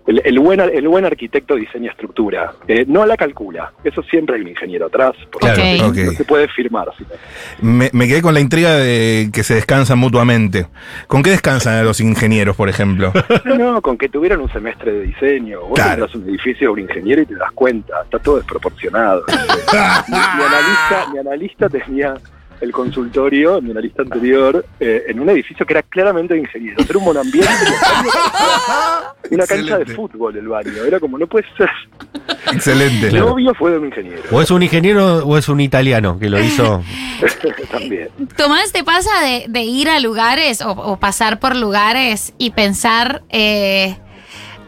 El, 0.06 0.22
el 0.24 0.38
buen, 0.40 0.58
el 0.60 0.88
buen 0.88 1.04
arquitecto 1.04 1.54
diseña 1.54 1.90
estructura, 1.90 2.54
eh, 2.66 2.84
no 2.88 3.04
la 3.06 3.16
calcula, 3.16 3.72
eso 3.84 4.02
siempre 4.02 4.34
hay 4.36 4.42
un 4.42 4.48
ingeniero 4.48 4.86
atrás, 4.86 5.12
porque 5.30 5.52
Claro, 5.52 5.88
Ok. 5.88 5.96
no, 5.96 6.04
no 6.06 6.12
se 6.12 6.24
puede 6.24 6.48
firmar. 6.48 6.88
Me, 7.60 7.90
me 7.92 8.08
quedé 8.08 8.22
con 8.22 8.34
la 8.34 8.40
intriga 8.40 8.74
de 8.74 9.28
que 9.32 9.42
se 9.44 9.54
descansan 9.54 9.98
mutuamente. 9.98 10.66
¿Con 11.06 11.22
qué 11.22 11.30
descansan 11.30 11.84
los 11.84 12.00
ingenieros, 12.00 12.56
por 12.56 12.68
ejemplo? 12.68 13.12
No, 13.44 13.56
no, 13.56 13.82
con 13.82 13.96
que 13.98 14.08
tuvieran 14.08 14.40
un 14.40 14.50
semestre 14.50 14.90
de 14.92 15.02
diseño. 15.02 15.60
Vos 15.60 15.74
Claro. 15.74 15.92
entras 16.06 16.14
a 16.14 16.18
un 16.18 16.28
edificio 16.28 16.68
de 16.68 16.72
un 16.72 16.80
ingeniero 16.80 17.22
y 17.22 17.26
te 17.26 17.34
das 17.36 17.52
cuenta, 17.52 18.02
está 18.02 18.18
todo 18.18 18.36
desproporcionado. 18.38 19.24
mi, 19.28 20.14
mi 20.14 20.42
analista, 20.44 21.12
mi 21.12 21.18
analista 21.18 21.68
tenía 21.68 22.14
el 22.60 22.72
consultorio, 22.72 23.60
mi 23.60 23.70
analista 23.70 24.02
anterior, 24.02 24.64
eh, 24.78 25.04
en 25.08 25.20
un 25.20 25.28
edificio 25.30 25.64
que 25.64 25.72
era 25.72 25.82
claramente 25.82 26.34
de 26.34 26.40
ingenieros. 26.40 26.88
Era 26.88 26.98
un 26.98 27.04
monambiente, 27.04 27.48
una 29.30 29.46
cancha 29.46 29.78
de 29.78 29.86
fútbol 29.86 30.36
el 30.36 30.48
baño. 30.48 30.84
Era 30.84 31.00
como, 31.00 31.18
no 31.18 31.26
puede 31.26 31.46
ser. 31.56 31.70
Excelente. 32.52 33.08
El 33.08 33.20
novio 33.20 33.54
fue 33.54 33.70
de 33.70 33.78
un 33.78 33.86
ingeniero 33.86 34.22
O 34.30 34.40
es 34.40 34.50
un 34.50 34.62
ingeniero 34.62 35.18
o 35.26 35.38
es 35.38 35.48
un 35.48 35.60
italiano 35.60 36.18
que 36.18 36.28
lo 36.28 36.40
hizo. 36.40 36.82
también. 37.70 38.08
Tomás, 38.36 38.72
¿te 38.72 38.84
pasa 38.84 39.10
de, 39.22 39.46
de 39.48 39.62
ir 39.62 39.88
a 39.88 40.00
lugares 40.00 40.60
o, 40.62 40.70
o 40.70 40.98
pasar 40.98 41.38
por 41.38 41.56
lugares 41.56 42.34
y 42.38 42.50
pensar, 42.50 43.22
eh, 43.30 43.96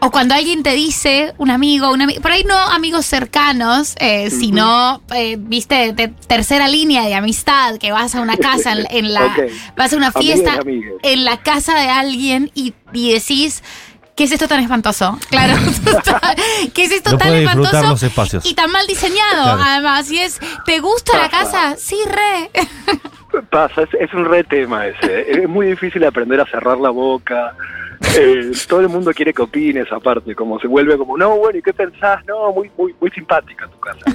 o 0.05 0.11
cuando 0.11 0.35
alguien 0.35 0.63
te 0.63 0.71
dice, 0.73 1.33
un 1.37 1.49
amigo, 1.49 1.89
un 1.91 2.01
amigo, 2.01 2.21
por 2.21 2.31
ahí 2.31 2.43
no 2.43 2.55
amigos 2.57 3.05
cercanos, 3.05 3.95
eh, 3.99 4.29
sino, 4.31 5.01
eh, 5.15 5.37
viste, 5.39 5.93
de 5.93 6.09
tercera 6.09 6.67
línea 6.67 7.03
de 7.05 7.15
amistad, 7.15 7.77
que 7.77 7.91
vas 7.91 8.13
a 8.15 8.21
una 8.21 8.35
casa 8.37 8.73
en, 8.73 8.85
en 8.89 9.13
la, 9.13 9.33
vas 9.77 9.93
a 9.93 9.97
una 9.97 10.11
fiesta 10.11 10.59
en 11.03 11.23
la 11.23 11.37
casa 11.37 11.79
de 11.79 11.87
alguien 11.89 12.51
y, 12.53 12.73
y 12.91 13.13
decís, 13.13 13.63
¿qué 14.17 14.25
es 14.25 14.31
esto 14.33 14.47
tan 14.47 14.59
espantoso? 14.59 15.17
Claro, 15.29 15.55
¿qué 16.73 16.83
es 16.83 16.91
esto 16.91 17.11
No 17.11 17.17
tan 17.17 17.27
puede 17.29 17.39
disfrutar 17.41 17.65
espantoso? 17.75 17.91
los 17.93 18.03
espacios. 18.03 18.45
Y 18.45 18.53
tan 18.55 18.71
mal 18.71 18.85
diseñado, 18.87 19.43
Claro. 19.43 19.61
además. 19.63 20.11
Y 20.11 20.17
es, 20.19 20.39
¿te 20.65 20.79
gusta 20.81 21.17
la 21.17 21.29
casa? 21.29 21.75
Sí, 21.77 21.97
re. 22.05 22.49
Pasa, 23.49 23.81
es, 23.83 23.89
es 23.99 24.13
un 24.13 24.25
re 24.25 24.43
tema 24.43 24.85
ese. 24.85 25.43
Es 25.43 25.49
muy 25.49 25.67
difícil 25.67 26.03
aprender 26.03 26.39
a 26.41 26.45
cerrar 26.45 26.77
la 26.77 26.89
boca. 26.91 27.55
Eh, 28.17 28.51
todo 28.67 28.81
el 28.81 28.89
mundo 28.89 29.11
quiere 29.13 29.33
que 29.33 29.41
opines 29.41 29.91
aparte, 29.91 30.35
como 30.35 30.59
se 30.59 30.67
vuelve 30.67 30.97
como, 30.97 31.17
no, 31.17 31.37
bueno, 31.37 31.59
¿y 31.59 31.61
qué 31.61 31.73
pensás? 31.73 32.23
No, 32.25 32.51
muy, 32.51 32.69
muy, 32.77 32.93
muy 32.99 33.09
simpática 33.11 33.67
tu 33.67 33.79
casa. 33.79 34.05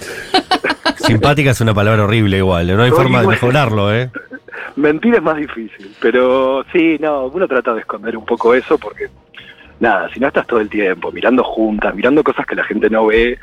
Simpática 0.97 1.51
es 1.51 1.61
una 1.61 1.75
palabra 1.75 2.05
horrible 2.05 2.39
igual. 2.39 2.77
No 2.77 2.83
hay 2.83 2.91
forma 2.91 3.23
de 3.23 3.29
mejorarlo, 3.29 3.95
¿eh? 3.95 4.11
Mentir 4.77 5.15
es 5.15 5.23
más 5.23 5.37
difícil, 5.37 5.95
pero 6.01 6.65
sí, 6.73 6.99
no, 7.01 7.27
uno 7.27 7.49
trata 7.49 7.75
de 7.75 7.81
esconder 7.81 8.17
un 8.17 8.25
poco 8.25 8.55
eso 8.55 8.79
porque, 8.79 9.09
nada, 9.81 10.09
si 10.13 10.21
no 10.21 10.29
estás 10.29 10.47
todo 10.47 10.61
el 10.61 10.69
tiempo 10.69 11.11
mirando 11.11 11.43
juntas, 11.43 11.95
mirando 11.95 12.23
cosas 12.23 12.47
que 12.47 12.55
la 12.55 12.65
gente 12.65 12.89
no 12.91 13.07
ve 13.07 13.39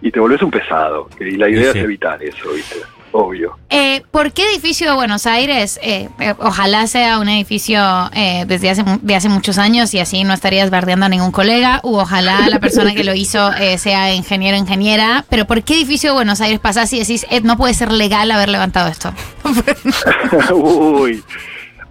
y 0.00 0.10
te 0.10 0.20
volvés 0.20 0.42
un 0.42 0.50
pesado. 0.50 1.08
Y 1.18 1.36
la 1.36 1.48
idea 1.48 1.72
sí. 1.72 1.78
es 1.78 1.84
evitar 1.84 2.22
eso, 2.22 2.52
¿viste? 2.52 2.76
Obvio. 3.12 3.58
Eh, 3.70 4.02
¿Por 4.12 4.32
qué 4.32 4.44
edificio 4.52 4.88
de 4.88 4.94
Buenos 4.94 5.26
Aires? 5.26 5.80
Eh, 5.82 6.08
eh, 6.20 6.34
ojalá 6.38 6.86
sea 6.86 7.18
un 7.18 7.28
edificio 7.28 7.80
eh, 8.14 8.44
desde 8.46 8.70
hace, 8.70 8.84
mu- 8.84 8.98
de 9.02 9.16
hace 9.16 9.28
muchos 9.28 9.58
años 9.58 9.92
y 9.94 9.98
así 9.98 10.22
no 10.22 10.32
estarías 10.32 10.70
bardeando 10.70 11.06
a 11.06 11.08
ningún 11.08 11.32
colega. 11.32 11.80
U 11.82 11.96
ojalá 11.96 12.48
la 12.48 12.60
persona 12.60 12.94
que 12.94 13.02
lo 13.02 13.12
hizo 13.14 13.52
eh, 13.54 13.78
sea 13.78 14.14
ingeniero 14.14 14.56
o 14.56 14.60
ingeniera. 14.60 15.24
Pero 15.28 15.44
¿por 15.44 15.62
qué 15.64 15.74
edificio 15.74 16.10
de 16.10 16.14
Buenos 16.14 16.40
Aires 16.40 16.60
pasás 16.60 16.92
y 16.92 17.00
decís, 17.00 17.26
eh, 17.30 17.40
no 17.40 17.56
puede 17.56 17.74
ser 17.74 17.90
legal 17.90 18.30
haber 18.30 18.48
levantado 18.48 18.88
esto? 18.88 19.12
uy, 20.54 21.22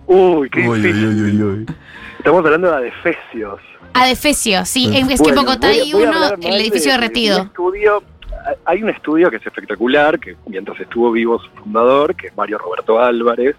uy, 0.07 0.49
qué 0.49 0.67
Uy, 0.69 0.81
difícil. 0.81 1.05
uy, 1.07 1.21
uy, 1.21 1.41
uy. 1.43 1.65
Estamos 2.17 2.45
hablando 2.45 2.69
de 2.71 2.75
adefesios. 2.77 3.59
Adefesio, 3.93 4.65
sí. 4.65 4.85
en- 4.95 5.09
es 5.11 5.21
que 5.21 5.29
en 5.29 5.35
Bueno, 5.35 5.41
Bogotá 5.43 5.67
voy 5.67 5.79
a- 5.79 5.83
hay 5.83 5.93
uno, 5.93 6.27
el 6.41 6.61
edificio 6.61 6.91
de, 6.91 6.97
Un 6.97 7.01
Retido. 7.01 7.39
estudio, 7.43 8.03
hay 8.65 8.83
un 8.83 8.89
estudio 8.89 9.29
que 9.29 9.37
es 9.37 9.45
espectacular, 9.45 10.19
que 10.19 10.35
mientras 10.47 10.79
estuvo 10.79 11.11
vivo 11.11 11.39
su 11.39 11.49
fundador, 11.51 12.15
que 12.15 12.27
es 12.27 12.37
Mario 12.37 12.57
Roberto 12.57 12.99
Álvarez, 12.99 13.55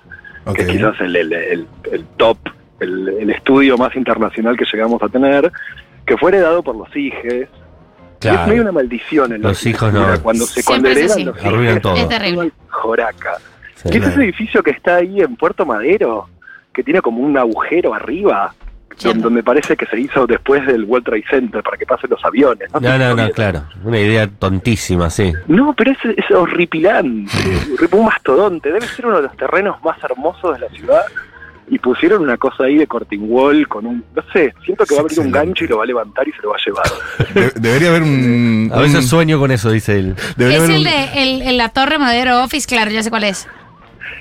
que 0.55 0.63
es 0.63 0.69
quizás 0.69 1.01
el, 1.01 1.17
el- 1.17 1.33
el- 1.33 1.67
el 1.93 2.05
top, 2.17 2.39
el, 2.81 3.09
el 3.09 3.31
estudio 3.31 3.77
más 3.77 3.95
internacional 3.97 4.57
que 4.57 4.65
llegamos 4.73 5.03
a 5.03 5.09
tener, 5.09 5.51
que 6.07 6.17
fue 6.17 6.31
heredado 6.31 6.63
por 6.63 6.77
los 6.77 6.89
hijes. 6.97 7.49
Y 8.23 8.29
es 8.29 8.47
medio 8.47 8.63
una 8.63 8.73
maldición 8.73 9.33
en 9.33 9.41
Los 9.43 9.65
hijos 9.65 9.93
no. 9.95 10.07
Cuando 10.23 10.45
se 10.45 10.63
cuando 10.63 10.89
heredan 10.91 11.11
así. 11.11 11.25
los 11.25 11.37
hijes, 11.43 11.81
todo. 11.83 11.95
Es 11.97 12.09
terrible. 12.09 12.51
Joraca. 12.69 13.37
Sí. 13.77 13.89
Y 13.93 13.97
ese 13.97 13.99
es 13.99 14.07
ese 14.13 14.23
edificio 14.25 14.63
que 14.63 14.73
está 14.73 14.97
ahí 14.97 15.21
en 15.23 15.37
Puerto 15.37 15.65
Madero, 15.65 16.29
que 16.73 16.83
tiene 16.83 17.01
como 17.01 17.23
un 17.23 17.37
agujero 17.39 17.95
arriba, 17.95 18.53
Sí. 18.53 18.70
Donde, 19.09 19.23
donde 19.23 19.43
parece 19.43 19.77
que 19.77 19.87
se 19.87 19.99
hizo 20.01 20.27
después 20.27 20.67
del 20.67 20.85
World 20.85 21.05
Trade 21.07 21.25
Center 21.31 21.63
para 21.63 21.77
que 21.77 21.87
pasen 21.87 22.11
los 22.11 22.25
aviones. 22.25 22.69
No, 22.73 22.81
no, 22.81 22.99
no, 22.99 23.15
vieron. 23.15 23.33
claro. 23.33 23.63
Una 23.85 23.99
idea 23.99 24.29
tontísima, 24.29 25.11
sí. 25.11 25.33
No, 25.49 25.73
pero 25.77 25.93
es, 25.93 25.99
es 26.17 26.31
horripilante, 26.35 27.33
un 27.93 28.05
mastodonte, 28.05 28.71
debe 28.73 28.87
ser 28.87 29.07
uno 29.07 29.17
de 29.17 29.23
los 29.23 29.37
terrenos 29.37 29.83
más 29.83 29.97
hermosos 30.05 30.55
de 30.55 30.61
la 30.61 30.69
ciudad. 30.75 31.03
Y 31.73 31.79
pusieron 31.79 32.23
una 32.23 32.37
cosa 32.37 32.65
ahí 32.65 32.77
de 32.79 32.87
corting 32.89 33.21
wall 33.31 33.69
con 33.69 33.87
un, 33.87 34.05
no 34.13 34.23
sé, 34.33 34.53
siento 34.65 34.85
que 34.85 34.95
va 34.97 35.03
a 35.03 35.05
abrir 35.05 35.21
un 35.21 35.31
gancho 35.31 35.65
y 35.65 35.69
lo 35.69 35.77
va 35.79 35.85
a 35.85 35.87
levantar 35.87 36.27
y 36.27 36.33
se 36.33 36.43
lo 36.43 36.51
va 36.51 36.57
a 36.57 36.59
llevar. 36.67 36.85
De- 37.55 37.61
debería 37.61 37.91
haber 37.91 38.03
un. 38.03 38.73
A 38.75 38.81
veces 38.81 38.97
un- 38.97 39.03
sueño 39.05 39.39
con 39.39 39.53
eso, 39.53 39.71
dice 39.71 39.97
él. 39.97 40.17
debería 40.37 40.59
Es 40.59 40.65
haber 40.65 40.75
el 40.75 40.79
un- 40.79 40.85
de 40.85 41.23
el, 41.23 41.43
el- 41.43 41.57
la 41.57 41.69
Torre 41.69 41.99
Madero 42.01 42.43
Office, 42.43 42.67
claro, 42.67 42.91
ya 42.91 43.05
sé 43.05 43.11
cuál 43.11 43.23
es. 43.23 43.47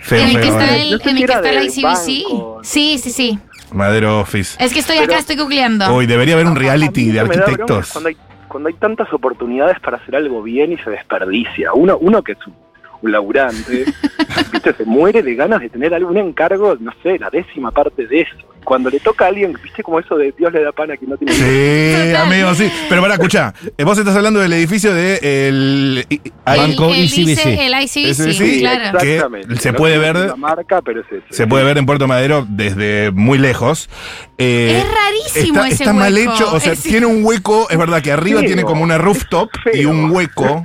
Feo, 0.02 0.20
en 0.22 0.30
el 0.30 0.36
que 0.36 0.42
feo, 0.44 0.60
está 0.60 0.76
el, 0.78 0.92
No 0.92 0.98
sé 1.00 1.10
en 1.10 1.16
si 1.18 1.22
el 1.24 1.28
que 1.28 1.34
está 1.34 1.52
la 1.52 1.64
ICBC. 1.64 1.84
banco. 1.84 2.60
Sí, 2.64 2.98
sí, 3.00 3.12
sí. 3.12 3.40
Madero 3.74 4.20
Office. 4.20 4.64
Es 4.64 4.74
que 4.74 4.80
estoy 4.80 4.98
Pero- 5.00 5.12
acá, 5.12 5.20
estoy 5.20 5.36
googleando. 5.38 5.94
Hoy 5.94 6.06
debería 6.06 6.36
haber 6.36 6.48
un 6.48 6.56
reality 6.56 7.12
de 7.12 7.20
arquitectos. 7.22 7.92
Cuando 7.92 8.10
hay, 8.10 8.18
cuando 8.48 8.70
hay 8.70 8.76
tantas 8.76 9.12
oportunidades 9.14 9.80
para 9.80 9.98
hacer 9.98 10.16
algo 10.16 10.42
bien 10.42 10.72
y 10.74 10.78
se 10.78 10.90
desperdicia. 10.90 11.74
Uno, 11.74 11.98
uno 12.00 12.24
que 12.24 12.34
un 12.48 12.54
laburante, 13.02 13.86
¿viste? 14.54 14.74
se 14.74 14.86
muere 14.86 15.22
de 15.24 15.36
ganas 15.36 15.62
de 15.62 15.70
tener 15.70 15.94
algún 15.94 16.18
encargo, 16.18 16.76
no 16.80 16.92
sé, 17.04 17.18
la 17.20 17.30
décima 17.30 17.72
parte 17.72 18.06
de 18.08 18.22
eso. 18.22 18.36
Cuando 18.64 18.90
le 18.90 19.00
toca 19.00 19.26
a 19.26 19.28
alguien, 19.30 19.58
viste 19.64 19.82
como 19.82 20.00
eso 20.02 20.18
de 20.18 20.34
Dios 20.38 20.52
le 20.52 20.62
da 20.62 20.72
pan 20.74 20.92
a 20.92 20.98
quien 20.98 21.10
no 21.10 21.18
tiene 21.18 21.34
Sí, 21.34 22.14
amigo, 22.16 22.54
sí. 22.54 22.70
Pero 22.90 23.02
para 23.02 23.14
escuchar, 23.14 23.54
vos 23.84 23.98
estás 23.98 24.16
hablando 24.18 24.42
del 24.42 24.52
edificio 24.52 24.94
de 24.94 25.48
el, 25.48 26.06
i- 26.10 26.16
el, 26.26 26.58
Banco 26.58 26.90
el 26.94 27.06
ICBC. 27.06 27.30
IC, 27.30 27.46
el 27.46 27.74
ICBC, 27.84 28.34
sí, 28.34 28.60
claro. 28.60 29.00
que 29.00 29.16
Exactamente. 29.16 29.56
se 29.56 29.72
No 29.72 29.78
puede 29.78 29.98
ver- 29.98 30.16
La 30.18 30.36
marca, 30.36 30.82
pero 30.82 31.00
es 31.00 31.08
ese. 31.08 31.24
se 31.30 31.48
puede 31.48 31.64
ver 31.64 31.78
en 31.78 31.86
Puerto 31.86 32.06
Madero 32.08 32.46
desde 32.50 33.12
muy 33.12 33.38
lejos. 33.38 33.90
Eh, 34.38 34.84
Es 34.84 34.86
rarísimo 34.94 35.56
está, 35.64 35.68
ese 35.68 35.84
está 35.86 35.94
mal 35.94 36.14
hueco. 36.14 36.34
hecho, 36.34 36.54
o 36.54 36.60
sea, 36.60 36.74
Es- 36.74 36.84
tiene 36.84 37.06
un 37.06 37.24
hueco, 37.24 37.68
es 37.70 37.78
verdad 37.78 38.02
que 38.02 38.12
arriba 38.12 38.42
Feo, 38.42 38.48
tiene 38.48 38.64
como 38.64 38.84
una 38.84 38.98
rooftop 38.98 39.50
y 39.74 39.86
un 39.86 40.12
hueco. 40.12 40.64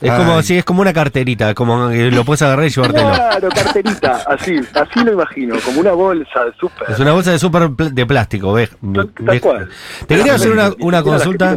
Es 0.00 0.10
Ay. 0.10 0.16
como, 0.18 0.42
sí, 0.42 0.56
es 0.58 0.64
como 0.64 0.80
una 0.82 0.92
carterita, 0.92 1.54
como 1.54 1.88
que 1.88 2.10
lo 2.12 2.24
puedes 2.24 2.40
agarrar 2.42 2.66
y 2.66 2.70
llevártelo. 2.70 3.10
Claro, 3.12 3.48
carterita, 3.48 4.22
así, 4.28 4.56
así 4.74 5.04
lo 5.04 5.12
imagino, 5.14 5.56
como 5.64 5.80
una 5.80 5.90
bolsa 5.92 6.44
de 6.44 6.52
súper. 6.60 6.90
Es 6.90 7.00
una 7.00 7.12
bolsa 7.12 7.32
de 7.32 7.38
súper 7.40 7.70
pl- 7.72 7.90
de 7.90 8.06
plástico, 8.06 8.52
¿ves? 8.52 8.70
Tal- 8.94 9.10
tal 9.26 9.40
cual. 9.40 9.68
Te 10.06 10.16
quería 10.16 10.34
hacer 10.34 10.52
una, 10.52 10.70
una 10.80 11.02
consulta. 11.02 11.56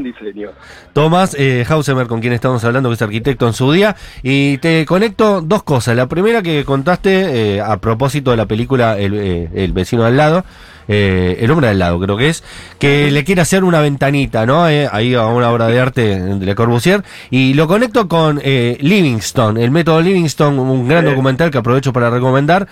Tomás 0.93 1.35
eh, 1.37 1.65
Hausemer, 1.69 2.07
con 2.07 2.19
quien 2.19 2.33
estamos 2.33 2.63
hablando, 2.63 2.89
que 2.89 2.95
es 2.95 3.01
arquitecto 3.01 3.47
en 3.47 3.53
su 3.53 3.71
día, 3.71 3.95
y 4.23 4.57
te 4.57 4.85
conecto 4.85 5.41
dos 5.41 5.63
cosas. 5.63 5.95
La 5.95 6.07
primera 6.07 6.41
que 6.41 6.65
contaste 6.65 7.55
eh, 7.57 7.61
a 7.61 7.77
propósito 7.77 8.31
de 8.31 8.37
la 8.37 8.45
película 8.45 8.97
El, 8.97 9.13
eh, 9.13 9.49
El 9.53 9.71
vecino 9.71 10.03
al 10.03 10.17
lado, 10.17 10.43
eh, 10.93 11.37
El 11.39 11.49
hombre 11.51 11.69
al 11.69 11.79
lado 11.79 11.99
creo 11.99 12.17
que 12.17 12.29
es, 12.29 12.43
que 12.79 13.09
le 13.11 13.23
quiere 13.23 13.41
hacer 13.41 13.63
una 13.63 13.79
ventanita, 13.79 14.45
¿no? 14.45 14.67
Eh, 14.67 14.89
ahí 14.91 15.13
a 15.15 15.25
una 15.27 15.49
obra 15.49 15.67
de 15.67 15.79
arte 15.79 16.19
de 16.19 16.45
Le 16.45 16.53
Corbusier, 16.53 17.03
y 17.29 17.53
lo 17.53 17.67
conecto 17.67 18.07
con 18.07 18.41
eh, 18.43 18.77
Livingston, 18.81 19.57
el 19.57 19.71
método 19.71 20.01
Livingston, 20.01 20.59
un 20.59 20.87
gran 20.87 21.05
documental 21.05 21.49
que 21.49 21.57
aprovecho 21.57 21.93
para 21.93 22.09
recomendar, 22.09 22.67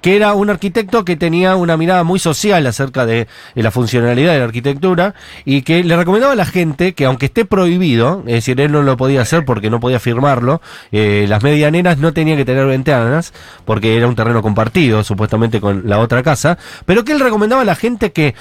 que 0.00 0.16
era 0.16 0.34
un 0.34 0.50
arquitecto 0.50 1.04
que 1.04 1.16
tenía 1.16 1.56
una 1.56 1.76
mirada 1.76 2.04
muy 2.04 2.18
social 2.18 2.66
acerca 2.66 3.06
de, 3.06 3.26
de 3.54 3.62
la 3.62 3.70
funcionalidad 3.70 4.32
de 4.32 4.38
la 4.38 4.44
arquitectura 4.44 5.14
y 5.44 5.62
que 5.62 5.82
le 5.82 5.96
recomendaba 5.96 6.32
a 6.32 6.36
la 6.36 6.46
gente 6.46 6.94
que 6.94 7.04
aunque 7.04 7.26
esté 7.26 7.44
prohibido, 7.44 8.22
es 8.26 8.34
decir, 8.34 8.60
él 8.60 8.72
no 8.72 8.82
lo 8.82 8.96
podía 8.96 9.22
hacer 9.22 9.44
porque 9.44 9.70
no 9.70 9.80
podía 9.80 9.98
firmarlo, 9.98 10.60
eh, 10.92 11.26
las 11.28 11.42
medianeras 11.42 11.98
no 11.98 12.12
tenían 12.12 12.36
que 12.36 12.44
tener 12.44 12.66
ventanas 12.66 13.32
porque 13.64 13.96
era 13.96 14.06
un 14.06 14.14
terreno 14.14 14.42
compartido 14.42 15.02
supuestamente 15.02 15.60
con 15.60 15.82
la 15.86 15.98
otra 15.98 16.22
casa, 16.22 16.58
pero 16.86 17.04
que 17.04 17.12
él 17.12 17.20
recomendaba 17.20 17.63
a 17.64 17.66
la 17.66 17.74
gente 17.74 18.12
que 18.12 18.34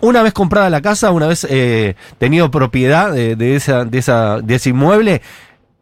una 0.00 0.22
vez 0.22 0.32
comprada 0.32 0.70
la 0.70 0.80
casa, 0.80 1.10
una 1.10 1.26
vez 1.26 1.46
eh, 1.50 1.96
tenido 2.18 2.50
propiedad 2.50 3.12
de, 3.12 3.36
de 3.36 3.56
esa, 3.56 3.84
de, 3.84 3.98
esa, 3.98 4.40
de 4.40 4.54
ese 4.54 4.70
inmueble, 4.70 5.22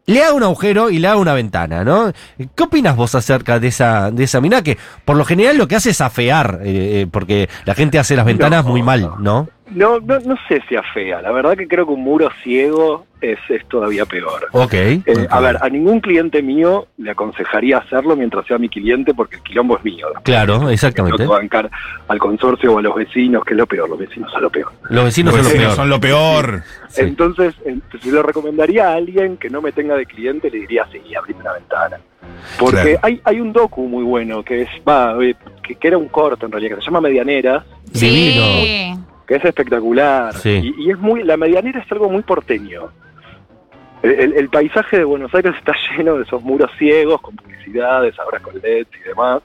le 0.07 0.23
haga 0.23 0.33
un 0.33 0.43
agujero 0.43 0.89
y 0.89 0.99
le 0.99 1.07
haga 1.07 1.17
una 1.17 1.33
ventana, 1.33 1.83
¿no? 1.83 2.11
¿Qué 2.55 2.63
opinas 2.63 2.95
vos 2.95 3.13
acerca 3.13 3.59
de 3.59 3.67
esa, 3.67 4.09
de 4.09 4.23
esa 4.23 4.39
mina 4.41 4.61
que 4.61 4.77
por 5.05 5.17
lo 5.17 5.25
general 5.25 5.57
lo 5.57 5.67
que 5.67 5.75
hace 5.75 5.89
es 5.89 6.01
afear, 6.01 6.61
eh, 6.63 7.01
eh, 7.01 7.07
porque 7.11 7.49
la 7.65 7.75
gente 7.75 7.99
hace 7.99 8.15
las 8.15 8.25
ventanas 8.25 8.63
muy 8.65 8.81
mal, 8.81 9.15
¿no? 9.19 9.49
No, 9.71 9.99
no, 9.99 10.19
no 10.19 10.35
sé 10.47 10.61
si 10.69 10.75
afea, 10.75 11.21
la 11.21 11.31
verdad 11.31 11.57
que 11.57 11.67
creo 11.67 11.85
que 11.85 11.91
un 11.91 12.03
muro 12.03 12.29
ciego 12.43 13.05
es, 13.19 13.37
es 13.49 13.65
todavía 13.67 14.05
peor. 14.05 14.47
Ok. 14.51 14.73
Eh, 14.73 15.01
ok. 15.05 15.17
A 15.29 15.39
ver, 15.41 15.57
a 15.61 15.67
ningún 15.69 15.99
cliente 15.99 16.41
mío 16.41 16.87
le 16.97 17.11
aconsejaría 17.11 17.79
hacerlo 17.79 18.15
mientras 18.15 18.45
sea 18.45 18.57
mi 18.57 18.69
cliente 18.69 19.13
porque 19.13 19.35
el 19.37 19.41
quilombo 19.43 19.77
es 19.77 19.83
mío. 19.83 20.07
Claro, 20.23 20.69
exactamente. 20.69 21.17
que 21.17 21.25
bancar 21.27 21.69
al 22.07 22.19
consorcio 22.19 22.73
o 22.73 22.79
a 22.79 22.81
los 22.81 22.95
vecinos, 22.95 23.43
que 23.43 23.53
es 23.53 23.57
lo 23.57 23.65
peor, 23.67 23.89
los 23.89 23.99
vecinos 23.99 24.31
son 24.31 24.41
lo 24.43 24.49
peor. 24.49 24.71
Los 24.89 25.03
vecinos 25.05 25.33
Los 25.35 25.43
son 25.43 25.43
lo 25.43 25.49
vecinos 25.53 25.65
peor. 25.73 25.75
son 25.75 25.89
lo 25.89 25.99
peor. 25.99 26.63
Sí. 26.89 27.01
Entonces, 27.01 27.55
si 28.01 28.11
lo 28.11 28.23
recomendaría 28.23 28.89
a 28.89 28.93
alguien 28.93 29.37
que 29.37 29.49
no 29.49 29.61
me 29.61 29.71
tenga 29.73 29.95
de 29.95 30.05
cliente, 30.05 30.49
le 30.49 30.59
diría, 30.59 30.87
sí, 30.91 31.01
abrime 31.15 31.41
una 31.41 31.53
ventana. 31.53 31.97
Porque 32.59 32.81
Claro. 32.81 32.99
hay, 33.03 33.21
hay 33.23 33.39
un 33.41 33.51
docu 33.51 33.87
muy 33.87 34.03
bueno 34.03 34.43
que 34.43 34.61
es, 34.63 34.69
va, 34.87 35.15
eh, 35.23 35.35
que, 35.63 35.75
que 35.75 35.87
era 35.87 35.97
un 35.97 36.07
corto 36.07 36.45
en 36.45 36.51
realidad, 36.51 36.75
que 36.75 36.81
se 36.81 36.85
llama 36.87 37.01
Medianeras, 37.01 37.63
Divino. 37.91 39.03
Sí. 39.27 39.33
que 39.33 39.35
es 39.35 39.45
espectacular. 39.45 40.33
Sí. 40.33 40.73
Y, 40.77 40.85
y 40.87 40.91
es 40.91 40.97
muy, 40.97 41.23
la 41.23 41.37
medianera 41.37 41.79
es 41.81 41.91
algo 41.91 42.09
muy 42.09 42.21
porteño. 42.23 42.89
El, 44.03 44.11
el- 44.11 44.33
el 44.33 44.49
paisaje 44.49 44.97
de 44.99 45.03
Buenos 45.03 45.33
Aires 45.35 45.53
está 45.57 45.73
lleno 45.97 46.15
de 46.17 46.23
esos 46.23 46.41
muros 46.43 46.71
ciegos, 46.77 47.21
con 47.21 47.35
publicidades, 47.35 48.17
ahora 48.19 48.39
con 48.39 48.53
LEDs 48.61 48.87
y 49.03 49.09
demás. 49.09 49.41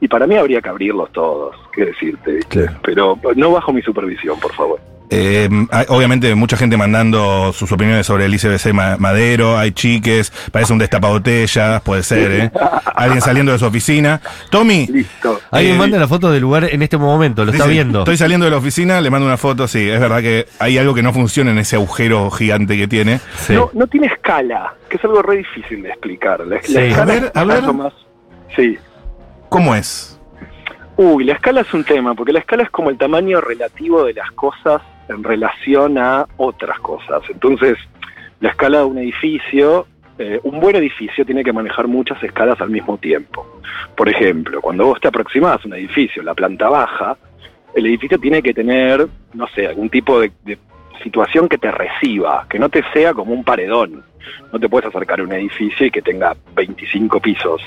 Y 0.00 0.06
para 0.08 0.26
mí 0.28 0.36
habría 0.36 0.60
que 0.60 0.68
abrirlos 0.68 1.10
todos, 1.12 1.56
qué 1.72 1.86
decirte. 1.86 2.38
Claro. 2.48 2.72
Pero 2.82 3.18
no 3.34 3.50
bajo 3.50 3.72
mi 3.72 3.82
supervisión, 3.82 4.38
por 4.38 4.52
favor. 4.54 4.78
Eh, 5.10 5.48
hay- 5.70 5.86
obviamente 5.88 6.34
mucha 6.34 6.56
gente 6.56 6.76
mandando 6.76 7.52
sus 7.52 7.70
opiniones 7.72 8.06
sobre 8.06 8.26
el 8.26 8.34
ICBC 8.34 8.72
Ma- 8.74 8.96
Madero, 8.98 9.56
hay 9.58 9.72
chiques, 9.72 10.32
parece 10.52 10.72
un 10.72 10.78
destapabotellas, 10.78 11.80
puede 11.82 12.02
ser, 12.02 12.30
¿eh? 12.32 12.50
Alguien 12.94 13.20
saliendo 13.22 13.52
de 13.52 13.58
su 13.58 13.64
oficina. 13.66 14.20
Tommy, 14.50 14.86
Listo. 14.86 15.40
Alguien 15.50 15.76
Eh, 15.76 15.78
manda 15.78 15.98
la 15.98 16.08
foto 16.08 16.30
del 16.30 16.42
lugar 16.42 16.64
en 16.64 16.82
este 16.82 16.98
momento, 16.98 17.44
lo 17.44 17.52
está 17.52 17.66
viendo. 17.66 18.00
Estoy 18.00 18.16
saliendo 18.16 18.44
de 18.44 18.50
la 18.50 18.58
oficina, 18.58 19.00
le 19.00 19.08
mando 19.10 19.26
una 19.26 19.36
foto, 19.38 19.66
sí, 19.66 19.88
es 19.88 19.98
verdad 20.00 20.20
que 20.20 20.46
hay 20.58 20.76
algo 20.78 20.94
que 20.94 21.02
no 21.02 21.12
funciona 21.12 21.50
en 21.52 21.58
ese 21.58 21.76
agujero 21.76 22.30
gigante 22.30 22.76
que 22.76 22.86
tiene. 22.88 23.20
Sí. 23.36 23.54
No, 23.54 23.70
no 23.72 23.86
tiene 23.86 24.08
escala, 24.08 24.74
que 24.90 24.96
es 24.98 25.04
algo 25.04 25.22
re 25.22 25.38
difícil 25.38 25.82
de 25.82 25.88
explicar. 25.90 26.40
La, 26.40 26.56
la 26.56 26.62
Sí. 26.62 26.76
escala 26.76 27.02
A 27.02 27.06
ver, 27.06 27.32
a 27.34 27.44
ver. 27.44 27.72
más. 27.72 27.92
Sí. 28.56 28.76
¿Cómo 29.48 29.74
es? 29.74 30.18
Uy, 30.96 31.24
la 31.24 31.34
escala 31.34 31.60
es 31.62 31.72
un 31.72 31.84
tema, 31.84 32.14
porque 32.14 32.32
la 32.32 32.40
escala 32.40 32.64
es 32.64 32.70
como 32.70 32.90
el 32.90 32.98
tamaño 32.98 33.40
relativo 33.40 34.04
de 34.04 34.14
las 34.14 34.30
cosas 34.32 34.82
en 35.08 35.24
relación 35.24 35.98
a 35.98 36.26
otras 36.36 36.78
cosas. 36.80 37.22
Entonces, 37.30 37.76
la 38.40 38.50
escala 38.50 38.78
de 38.78 38.84
un 38.84 38.98
edificio, 38.98 39.86
eh, 40.18 40.40
un 40.42 40.60
buen 40.60 40.76
edificio 40.76 41.24
tiene 41.24 41.42
que 41.44 41.52
manejar 41.52 41.88
muchas 41.88 42.22
escalas 42.22 42.60
al 42.60 42.70
mismo 42.70 42.98
tiempo. 42.98 43.46
Por 43.96 44.08
ejemplo, 44.08 44.60
cuando 44.60 44.86
vos 44.86 45.00
te 45.00 45.08
aproximás 45.08 45.64
a 45.64 45.68
un 45.68 45.74
edificio, 45.74 46.22
la 46.22 46.34
planta 46.34 46.68
baja, 46.68 47.16
el 47.74 47.86
edificio 47.86 48.18
tiene 48.18 48.42
que 48.42 48.54
tener, 48.54 49.06
no 49.34 49.46
sé, 49.48 49.66
algún 49.66 49.90
tipo 49.90 50.20
de, 50.20 50.32
de 50.44 50.58
situación 51.02 51.48
que 51.48 51.58
te 51.58 51.70
reciba, 51.70 52.46
que 52.48 52.58
no 52.58 52.68
te 52.68 52.82
sea 52.92 53.14
como 53.14 53.32
un 53.32 53.44
paredón. 53.44 54.02
No 54.52 54.58
te 54.58 54.68
puedes 54.68 54.88
acercar 54.88 55.20
a 55.20 55.22
un 55.22 55.32
edificio 55.32 55.86
y 55.86 55.90
que 55.90 56.02
tenga 56.02 56.36
25 56.54 57.20
pisos, 57.20 57.62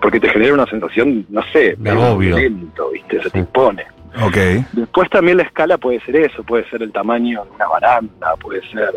porque 0.00 0.18
te 0.20 0.28
genera 0.28 0.54
una 0.54 0.66
sensación, 0.66 1.26
no 1.28 1.42
sé, 1.52 1.74
De 1.78 1.90
agobio. 1.90 2.36
lento, 2.38 2.90
¿viste? 2.90 3.22
Se 3.22 3.30
te 3.30 3.38
impone. 3.40 3.84
Ok. 4.22 4.36
Después 4.72 5.10
también 5.10 5.36
la 5.38 5.42
escala 5.44 5.78
puede 5.78 6.00
ser 6.00 6.16
eso, 6.16 6.42
puede 6.42 6.68
ser 6.70 6.82
el 6.82 6.92
tamaño 6.92 7.44
de 7.44 7.50
una 7.50 7.66
baranda, 7.68 8.34
puede 8.40 8.60
ser 8.70 8.90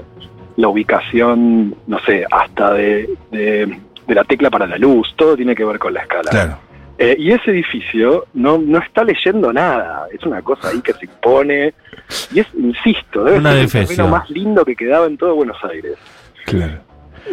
la 0.55 0.67
ubicación, 0.67 1.75
no 1.87 1.99
sé, 1.99 2.25
hasta 2.29 2.73
de, 2.73 3.09
de- 3.31 3.79
de 4.07 4.15
la 4.15 4.23
tecla 4.23 4.49
para 4.49 4.65
la 4.65 4.77
luz, 4.77 5.13
todo 5.15 5.35
tiene 5.35 5.53
que 5.55 5.63
ver 5.63 5.77
con 5.77 5.93
la 5.93 6.01
escala. 6.01 6.31
Claro. 6.31 6.57
Eh, 6.97 7.15
y 7.17 7.31
ese 7.31 7.51
edificio 7.51 8.25
no, 8.33 8.57
no 8.57 8.79
está 8.79 9.03
leyendo 9.03 9.53
nada, 9.53 10.07
es 10.11 10.21
una 10.25 10.41
cosa 10.41 10.69
ahí 10.69 10.81
que 10.81 10.93
se 10.93 11.05
impone, 11.05 11.73
y 12.33 12.39
es, 12.39 12.47
insisto, 12.57 13.23
debe 13.23 13.37
Una 13.37 13.67
ser 13.67 13.87
el 13.89 14.07
más 14.09 14.29
lindo 14.29 14.65
que 14.65 14.75
quedaba 14.75 15.05
en 15.05 15.15
todo 15.17 15.35
Buenos 15.35 15.63
Aires. 15.63 15.95
Claro. 16.45 16.79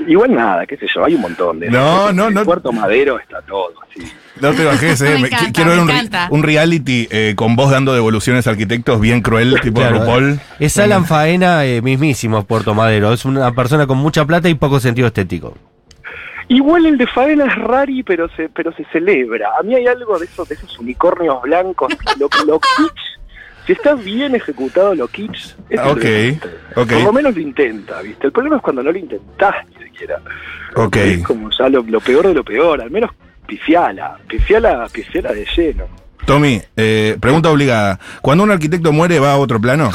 Igual 0.07 0.35
nada, 0.35 0.67
qué 0.67 0.77
sé 0.77 0.87
yo, 0.95 1.05
hay 1.05 1.15
un 1.15 1.21
montón 1.23 1.61
de... 1.61 1.71
No, 1.71 2.11
en 2.11 2.17
no, 2.17 2.29
el 2.29 2.35
no. 2.35 2.45
Puerto 2.45 2.73
Madero 2.73 3.19
está 3.19 3.41
todo, 3.43 3.73
así. 3.89 4.11
No 4.41 4.53
te 4.53 4.65
bajes, 4.65 5.01
eh. 5.01 5.05
Me 5.15 5.21
Me- 5.21 5.27
encanta, 5.29 5.53
Quiero 5.53 5.71
ver 5.71 5.81
me 5.85 6.29
un, 6.31 6.43
reality 6.43 7.09
eh, 7.11 7.35
con 7.37 7.57
vos 7.57 7.71
dando 7.71 7.95
devoluciones 7.95 8.47
a 8.47 8.51
arquitectos 8.51 9.01
bien 9.01 9.23
cruel, 9.23 9.59
tipo 9.63 9.81
Claro, 9.81 10.01
RuPaul. 10.01 10.41
Es 10.61 10.79
Alan 10.79 11.05
Faena 11.07 11.65
eh, 11.65 11.81
mismísimo, 11.83 12.45
Puerto 12.45 12.75
Madero. 12.75 13.13
Es 13.13 13.25
una 13.25 13.53
persona 13.53 13.87
con 13.87 13.99
mucha 13.99 14.25
plata 14.25 14.49
y 14.49 14.55
poco 14.55 14.79
sentido 14.81 15.07
estético. 15.09 15.55
Igual 16.49 16.87
el 16.87 16.97
de 16.97 17.07
Faena 17.09 17.47
es 17.47 17.57
rari, 17.57 18.03
pero 18.05 18.29
se, 18.37 18.49
pero 18.51 18.73
se 18.73 18.85
celebra. 18.93 19.49
A 19.59 19.63
mí 19.65 19.75
hay 19.75 19.87
algo 19.89 20.17
de 20.19 20.27
esos, 20.27 20.49
de 20.49 20.55
esos 20.55 20.79
unicornios 20.79 21.43
blancos, 21.43 21.93
lo, 22.19 22.29
lo 22.47 22.61
kitsch. 22.77 23.16
Si 23.67 23.73
está 23.73 23.95
bien 23.95 24.35
ejecutado 24.35 24.95
lo 24.95 25.09
kitsch, 25.09 25.55
es 25.69 25.79
Ah. 25.81 25.91
Por 26.95 27.03
lo 27.05 27.13
menos 27.13 27.35
lo 27.35 27.41
intenta, 27.41 28.01
¿viste? 28.01 28.27
El 28.29 28.33
problema 28.33 28.57
es 28.57 28.63
cuando 28.63 28.83
no 28.83 28.93
lo 28.93 28.99
intentás 28.99 29.55
ni 29.77 29.85
siquiera. 29.85 30.21
Es 31.17 31.25
como 31.25 31.51
ya 31.51 31.69
lo, 31.69 31.83
lo 31.83 32.01
peor 32.01 32.29
de 32.29 32.35
lo 32.35 32.45
peor, 32.45 32.81
al 32.81 32.91
menos 32.91 33.11
pifiala, 33.47 34.19
pifiala, 34.29 34.87
pifiala 34.93 35.33
de 35.33 35.47
lleno. 35.57 35.85
Tommy, 36.27 36.61
eh, 36.77 37.17
pregunta 37.21 37.51
obligada. 37.51 38.01
Cuando 38.21 38.43
un 38.45 38.51
arquitecto 38.51 38.93
muere, 38.93 39.19
¿va 39.21 39.33
a 39.33 39.37
otro 39.39 39.61
plano? 39.61 39.91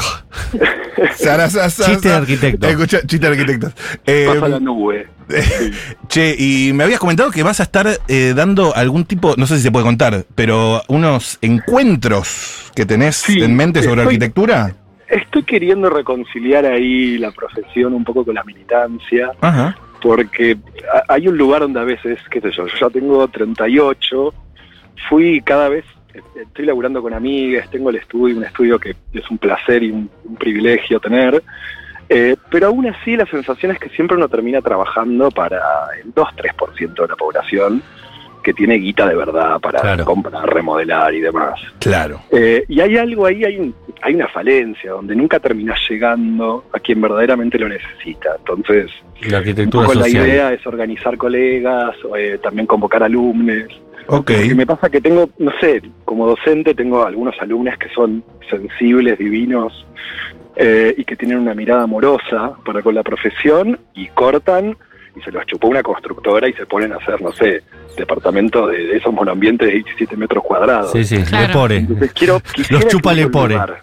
Chiste 1.18 2.08
de 2.08 2.14
arquitecto. 2.14 2.66
Escucha, 2.68 3.00
chiste 3.06 3.26
de 3.26 3.32
arquitectos. 3.32 3.72
Eh, 4.06 4.26
Pasa 4.28 4.48
la 4.48 4.60
nube. 4.60 5.08
che, 6.08 6.34
y 6.38 6.72
me 6.72 6.84
habías 6.84 7.00
comentado 7.00 7.30
que 7.30 7.42
vas 7.42 7.60
a 7.60 7.64
estar 7.64 7.86
eh, 8.08 8.32
dando 8.34 8.74
algún 8.74 9.04
tipo, 9.04 9.34
no 9.36 9.46
sé 9.46 9.56
si 9.56 9.62
se 9.62 9.72
puede 9.72 9.84
contar, 9.84 10.24
pero 10.34 10.82
unos 10.88 11.38
encuentros 11.42 12.70
que 12.74 12.84
tenés 12.86 13.16
Sí, 13.16 13.40
en 13.42 13.54
mente 13.56 13.82
sobre 13.82 14.02
estoy- 14.02 14.06
arquitectura. 14.14 14.74
Estoy 15.08 15.42
queriendo 15.42 15.90
reconciliar 15.90 16.64
ahí 16.64 17.18
la 17.18 17.30
profesión 17.32 17.92
un 17.92 18.04
poco 18.04 18.24
con 18.24 18.34
la 18.34 18.44
militancia. 18.44 19.30
Ajá. 19.40 19.76
porque 20.00 20.56
hay 21.08 21.28
un 21.28 21.36
lugar 21.36 21.60
donde 21.60 21.80
a 21.80 21.84
veces, 21.84 22.18
qué 22.30 22.40
sé 22.40 22.50
yo, 22.50 22.66
yo 22.66 22.74
ya 22.80 22.90
tengo 22.90 23.26
38, 23.28 24.34
fui 25.08 25.40
cada 25.42 25.68
vez, 25.68 25.84
estoy 26.40 26.66
laburando 26.66 27.00
con 27.02 27.14
amigas, 27.14 27.70
tengo 27.70 27.90
el 27.90 27.96
estudio, 27.96 28.36
un 28.36 28.44
estudio 28.44 28.78
que 28.78 28.94
es 29.12 29.30
un 29.30 29.38
placer 29.38 29.82
y 29.82 29.90
un, 29.90 30.10
un 30.24 30.36
privilegio 30.36 31.00
tener, 31.00 31.42
eh, 32.08 32.36
pero 32.50 32.66
aún 32.68 32.86
así 32.86 33.16
la 33.16 33.26
sensación 33.26 33.72
es 33.72 33.78
que 33.78 33.88
siempre 33.90 34.16
uno 34.16 34.28
termina 34.28 34.60
trabajando 34.60 35.30
para 35.30 35.58
el 36.02 36.12
2-3% 36.14 36.94
de 37.02 37.08
la 37.08 37.16
población 37.16 37.82
que 38.42 38.52
tiene 38.52 38.74
guita 38.74 39.08
de 39.08 39.14
verdad 39.14 39.60
para 39.60 39.80
Claro. 39.80 40.04
comprar, 40.04 40.52
remodelar 40.52 41.14
y 41.14 41.20
demás. 41.20 41.60
Claro. 41.78 42.20
Eh, 42.32 42.64
y 42.68 42.80
hay 42.80 42.96
algo 42.96 43.24
ahí, 43.26 43.44
hay, 43.44 43.56
un- 43.56 43.72
hay 44.02 44.14
una 44.16 44.26
falencia 44.26 44.90
donde 44.90 45.14
nunca 45.14 45.38
terminás 45.38 45.78
llegando 45.88 46.64
a 46.72 46.80
quien 46.80 47.00
verdaderamente 47.00 47.56
lo 47.56 47.68
necesita. 47.68 48.30
Entonces, 48.38 48.90
La 49.28 49.38
un 49.40 49.70
poco 49.70 49.94
la 49.94 50.08
idea 50.08 50.52
es 50.52 50.66
organizar 50.66 51.16
colegas, 51.16 51.94
eh, 52.18 52.40
también 52.42 52.66
convocar 52.66 53.04
alumnos. 53.04 53.80
Ok. 54.06 54.32
Porque 54.32 54.54
me 54.54 54.66
pasa 54.66 54.90
que 54.90 55.00
tengo, 55.00 55.30
no 55.38 55.52
sé, 55.60 55.82
como 56.04 56.26
docente 56.26 56.74
tengo 56.74 57.04
algunos 57.04 57.34
alumnos 57.40 57.76
que 57.78 57.88
son 57.90 58.24
sensibles, 58.50 59.18
divinos, 59.18 59.86
eh, 60.56 60.94
y 60.96 61.04
que 61.04 61.16
tienen 61.16 61.38
una 61.38 61.54
mirada 61.54 61.84
amorosa 61.84 62.52
para 62.64 62.82
con 62.82 62.94
la 62.94 63.02
profesión 63.02 63.78
y 63.94 64.06
cortan 64.08 64.76
y 65.16 65.20
se 65.22 65.30
los 65.30 65.44
chupó 65.46 65.68
una 65.68 65.82
constructora 65.82 66.48
y 66.48 66.52
se 66.54 66.66
ponen 66.66 66.92
a 66.92 66.96
hacer, 66.96 67.20
no 67.20 67.32
sé, 67.32 67.62
departamentos 67.96 68.70
de, 68.70 68.78
de 68.86 68.96
esos 68.96 69.12
monoambientes 69.12 69.68
de 69.68 69.74
17 69.74 70.16
metros 70.16 70.42
cuadrados. 70.42 70.92
Sí, 70.92 71.04
sí, 71.04 71.22
Claro. 71.22 71.46
Lepore. 71.48 71.76
Entonces 71.76 72.12
quiero, 72.12 72.40
quisiera 72.54 72.86
chupa 72.88 73.10
que 73.10 73.16
Lepore. 73.22 73.54
lugar 73.54 73.82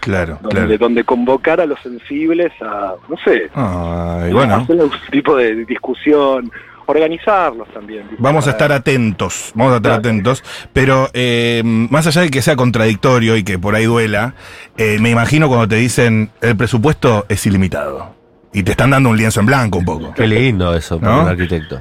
Claro, 0.00 0.38
Donde, 0.40 0.56
claro. 0.56 0.78
donde 0.78 1.04
convocar 1.04 1.60
a 1.60 1.66
los 1.66 1.78
sensibles 1.80 2.50
a, 2.62 2.94
no 3.08 3.16
sé, 3.22 3.50
Ay, 3.54 4.32
bueno, 4.32 4.54
hacer 4.54 4.80
algún 4.80 4.96
tipo 5.10 5.36
de 5.36 5.66
discusión, 5.66 6.50
organizarlos 6.90 7.68
también. 7.72 8.02
¿viste? 8.08 8.16
vamos 8.22 8.46
a 8.46 8.50
estar 8.50 8.72
atentos, 8.72 9.52
vamos 9.54 9.72
a 9.72 9.76
estar 9.76 9.90
Claro. 9.92 10.00
atentos, 10.00 10.44
pero 10.72 11.08
eh, 11.12 11.62
más 11.64 12.06
allá 12.06 12.22
de 12.22 12.30
que 12.30 12.42
sea 12.42 12.56
contradictorio 12.56 13.36
y 13.36 13.42
que 13.44 13.58
por 13.58 13.74
ahí 13.74 13.84
duela, 13.86 14.34
eh, 14.76 14.98
me 15.00 15.10
imagino 15.10 15.48
cuando 15.48 15.68
te 15.68 15.76
dicen 15.76 16.30
el 16.40 16.56
presupuesto 16.56 17.26
es 17.28 17.44
ilimitado 17.46 18.14
y 18.52 18.62
te 18.62 18.72
están 18.72 18.90
dando 18.90 19.08
un 19.10 19.16
lienzo 19.16 19.40
en 19.40 19.46
blanco 19.46 19.78
un 19.78 19.84
poco. 19.84 20.12
Qué 20.14 20.26
lindo 20.26 20.74
eso 20.76 20.98
para 21.00 21.12
¿No? 21.16 21.22
un 21.22 21.28
arquitecto. 21.28 21.80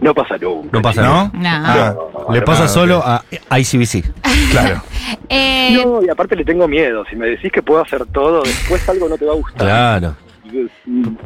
No 0.00 0.12
pasa 0.14 0.36
nunca. 0.38 0.68
No 0.72 0.82
pasa 0.82 1.02
¿No? 1.02 1.30
nada. 1.34 1.92
No. 1.94 2.08
Ah, 2.28 2.32
Le 2.32 2.42
pasa 2.42 2.68
solo 2.68 3.02
a 3.04 3.22
ICBC. 3.58 4.04
claro. 4.50 4.82
Eh, 5.28 5.80
No, 5.84 6.02
y 6.02 6.08
aparte 6.10 6.34
le 6.36 6.44
tengo 6.44 6.66
miedo. 6.68 7.04
Si 7.08 7.16
me 7.16 7.26
decís 7.26 7.50
que 7.52 7.62
puedo 7.62 7.80
hacer 7.82 8.04
todo, 8.06 8.42
después 8.42 8.86
algo 8.88 9.08
no 9.08 9.16
te 9.16 9.24
va 9.24 9.32
a 9.32 9.36
gustar. 9.36 9.58
Claro. 9.66 10.16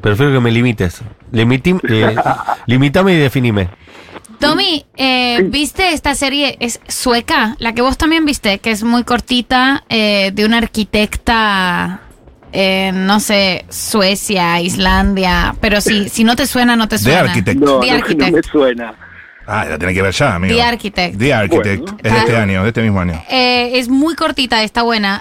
Prefiero 0.00 0.32
que 0.32 0.40
me 0.40 0.50
limites. 0.50 1.00
Limiti- 1.32 1.80
eh, 1.88 2.14
limitame 2.66 3.14
y 3.14 3.16
definime. 3.18 3.68
Tommy, 4.38 4.84
eh, 4.96 5.42
¿viste 5.50 5.92
esta 5.92 6.14
serie? 6.16 6.56
Es 6.60 6.80
sueca, 6.88 7.54
la 7.60 7.74
que 7.74 7.82
vos 7.82 7.96
también 7.96 8.24
viste, 8.24 8.58
que 8.58 8.72
es 8.72 8.82
muy 8.82 9.04
cortita, 9.04 9.84
eh, 9.88 10.32
de 10.34 10.44
una 10.44 10.58
arquitecta, 10.58 12.00
eh, 12.52 12.90
no 12.92 13.20
sé, 13.20 13.64
Suecia, 13.68 14.60
Islandia, 14.60 15.54
pero 15.60 15.80
si, 15.80 16.08
si 16.08 16.24
no 16.24 16.34
te 16.34 16.46
suena, 16.46 16.74
no 16.74 16.88
te 16.88 16.96
The 16.96 17.02
suena. 17.04 17.20
Architect. 17.20 17.60
No, 17.60 17.78
The 17.80 17.86
no, 17.86 17.92
no 17.92 17.98
Architect. 18.02 18.32
me 18.36 18.42
suena. 18.42 18.94
Ah, 19.46 19.64
la 19.68 19.78
tenés 19.78 19.94
que 19.94 20.02
ver 20.02 20.12
ya, 20.12 20.34
amigo. 20.36 20.54
The 20.54 20.62
Architect. 20.62 21.18
The 21.18 21.34
Architect. 21.34 21.82
Bueno. 21.82 21.98
es 22.02 22.12
de 22.12 22.18
este 22.18 22.36
año, 22.36 22.62
de 22.62 22.68
este 22.68 22.82
mismo 22.82 23.00
año. 23.00 23.22
Eh, 23.28 23.72
es 23.78 23.88
muy 23.88 24.14
cortita, 24.14 24.62
está 24.62 24.82
buena. 24.82 25.20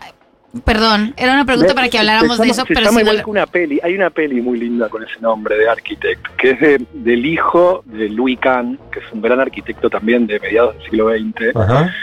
Perdón, 0.65 1.13
era 1.15 1.33
una 1.33 1.45
pregunta 1.45 1.69
Me- 1.69 1.75
para 1.75 1.87
que 1.89 1.97
habláramos 1.97 2.37
de 2.37 2.47
eso, 2.49 2.65
se 2.65 2.73
pero 2.73 2.81
llama 2.87 2.99
si 2.99 3.05
no 3.05 3.11
igual 3.11 3.23
que 3.23 3.29
una 3.29 3.45
peli. 3.45 3.79
Hay 3.83 3.95
una 3.95 4.09
peli 4.09 4.41
muy 4.41 4.59
linda 4.59 4.89
con 4.89 5.01
ese 5.03 5.19
nombre 5.21 5.55
de 5.57 5.69
Architect, 5.69 6.27
que 6.37 6.49
es 6.51 6.59
de- 6.59 6.85
del 6.93 7.25
hijo 7.25 7.83
de 7.85 8.09
Louis 8.09 8.37
Kahn, 8.39 8.77
que 8.91 8.99
es 8.99 9.05
un 9.13 9.21
gran 9.21 9.39
arquitecto 9.39 9.89
también 9.89 10.27
de 10.27 10.39
mediados 10.39 10.75
del 10.77 10.83
siglo 10.89 11.09
XX, 11.09 11.55
Ajá. 11.55 11.93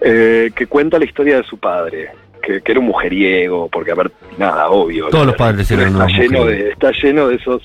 eh, 0.00 0.50
que 0.54 0.66
cuenta 0.66 0.98
la 0.98 1.04
historia 1.04 1.36
de 1.36 1.44
su 1.44 1.58
padre. 1.58 2.10
Que, 2.40 2.62
que 2.62 2.72
era 2.72 2.80
un 2.80 2.86
mujeriego, 2.86 3.68
porque 3.68 3.90
a 3.90 3.94
ver, 3.94 4.10
nada, 4.38 4.70
obvio. 4.70 5.08
Todos 5.10 5.26
los 5.26 5.34
padres 5.36 5.70
eran 5.70 5.88
está 5.88 6.06
lleno 6.06 6.44
de 6.46 6.70
Está 6.70 6.92
lleno 6.92 7.28
de 7.28 7.34
esos, 7.34 7.62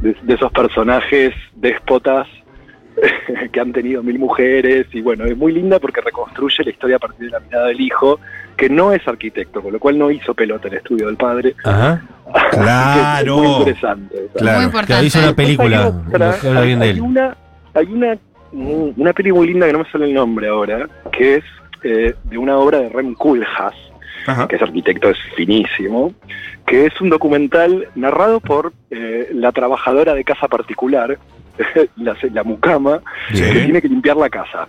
de, 0.00 0.16
de 0.22 0.34
esos 0.34 0.50
personajes 0.50 1.32
déspotas 1.54 2.26
que 3.52 3.60
han 3.60 3.72
tenido 3.72 4.02
mil 4.02 4.18
mujeres 4.18 4.86
y 4.92 5.00
bueno, 5.00 5.26
es 5.26 5.36
muy 5.36 5.52
linda 5.52 5.78
porque 5.78 6.00
reconstruye 6.00 6.64
la 6.64 6.70
historia 6.70 6.96
a 6.96 6.98
partir 6.98 7.26
de 7.26 7.30
la 7.30 7.40
mirada 7.40 7.66
del 7.68 7.80
hijo, 7.80 8.18
que 8.60 8.68
no 8.68 8.92
es 8.92 9.00
arquitecto, 9.08 9.62
con 9.62 9.72
lo 9.72 9.78
cual 9.80 9.98
no 9.98 10.10
hizo 10.10 10.34
pelota 10.34 10.68
el 10.68 10.74
estudio 10.74 11.06
del 11.06 11.16
padre. 11.16 11.54
Ajá. 11.64 12.02
Que 12.32 12.38
es 12.40 12.62
Claro. 12.62 13.36
muy 13.38 13.46
interesante. 13.56 14.14
esa. 14.26 14.38
Claro. 14.38 14.52
Muy 14.58 14.60
Que 14.60 14.64
importante. 14.66 15.06
hizo 15.06 15.18
una 15.18 15.32
película. 15.34 15.80
Hay 15.84 15.92
otra, 16.08 16.38
que 16.38 16.48
habla 16.48 16.60
bien 16.60 16.78
de 16.80 16.90
él. 16.90 17.00
una, 17.00 17.36
hay 17.72 17.86
una, 17.86 18.18
una 18.52 19.12
peli 19.14 19.32
muy 19.32 19.46
linda 19.48 19.66
que 19.66 19.72
no 19.72 19.78
me 19.78 19.90
sale 19.90 20.04
el 20.04 20.12
nombre 20.14 20.48
ahora, 20.48 20.86
que 21.10 21.36
es 21.36 21.44
eh, 21.84 22.14
de 22.24 22.36
una 22.36 22.58
obra 22.58 22.80
de 22.80 22.90
Rem 22.90 23.14
Koolhaas, 23.14 23.74
Ajá. 24.26 24.46
que 24.46 24.56
es 24.56 24.62
arquitecto, 24.62 25.08
es 25.08 25.16
finísimo, 25.34 26.12
que 26.66 26.84
es 26.86 27.00
un 27.00 27.08
documental 27.08 27.88
narrado 27.94 28.40
por 28.40 28.74
eh, 28.90 29.30
la 29.32 29.52
trabajadora 29.52 30.12
de 30.14 30.22
casa 30.22 30.46
particular, 30.48 31.18
la, 31.96 32.14
la 32.32 32.44
mucama, 32.44 33.00
Sí. 33.32 33.42
que 33.42 33.60
tiene 33.64 33.80
que 33.80 33.88
limpiar 33.88 34.18
la 34.18 34.28
casa. 34.28 34.68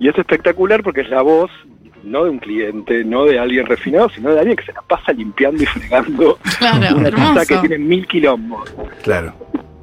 Y 0.00 0.08
es 0.08 0.18
espectacular 0.18 0.82
porque 0.82 1.02
es 1.02 1.08
la 1.10 1.22
voz 1.22 1.50
no 2.02 2.24
de 2.24 2.30
un 2.30 2.38
cliente, 2.38 3.04
no 3.04 3.26
de 3.26 3.38
alguien 3.38 3.66
refinado, 3.66 4.08
sino 4.08 4.30
de 4.32 4.38
alguien 4.40 4.56
que 4.56 4.64
se 4.64 4.72
la 4.72 4.80
pasa 4.82 5.12
limpiando 5.12 5.62
y 5.62 5.66
fregando 5.66 6.38
Claro, 6.58 6.96
una 6.96 7.10
casa 7.10 7.44
que 7.46 7.52
hermoso. 7.54 7.60
tiene 7.68 7.78
mil 7.84 8.06
quilombos. 8.06 8.74
Claro. 9.02 9.34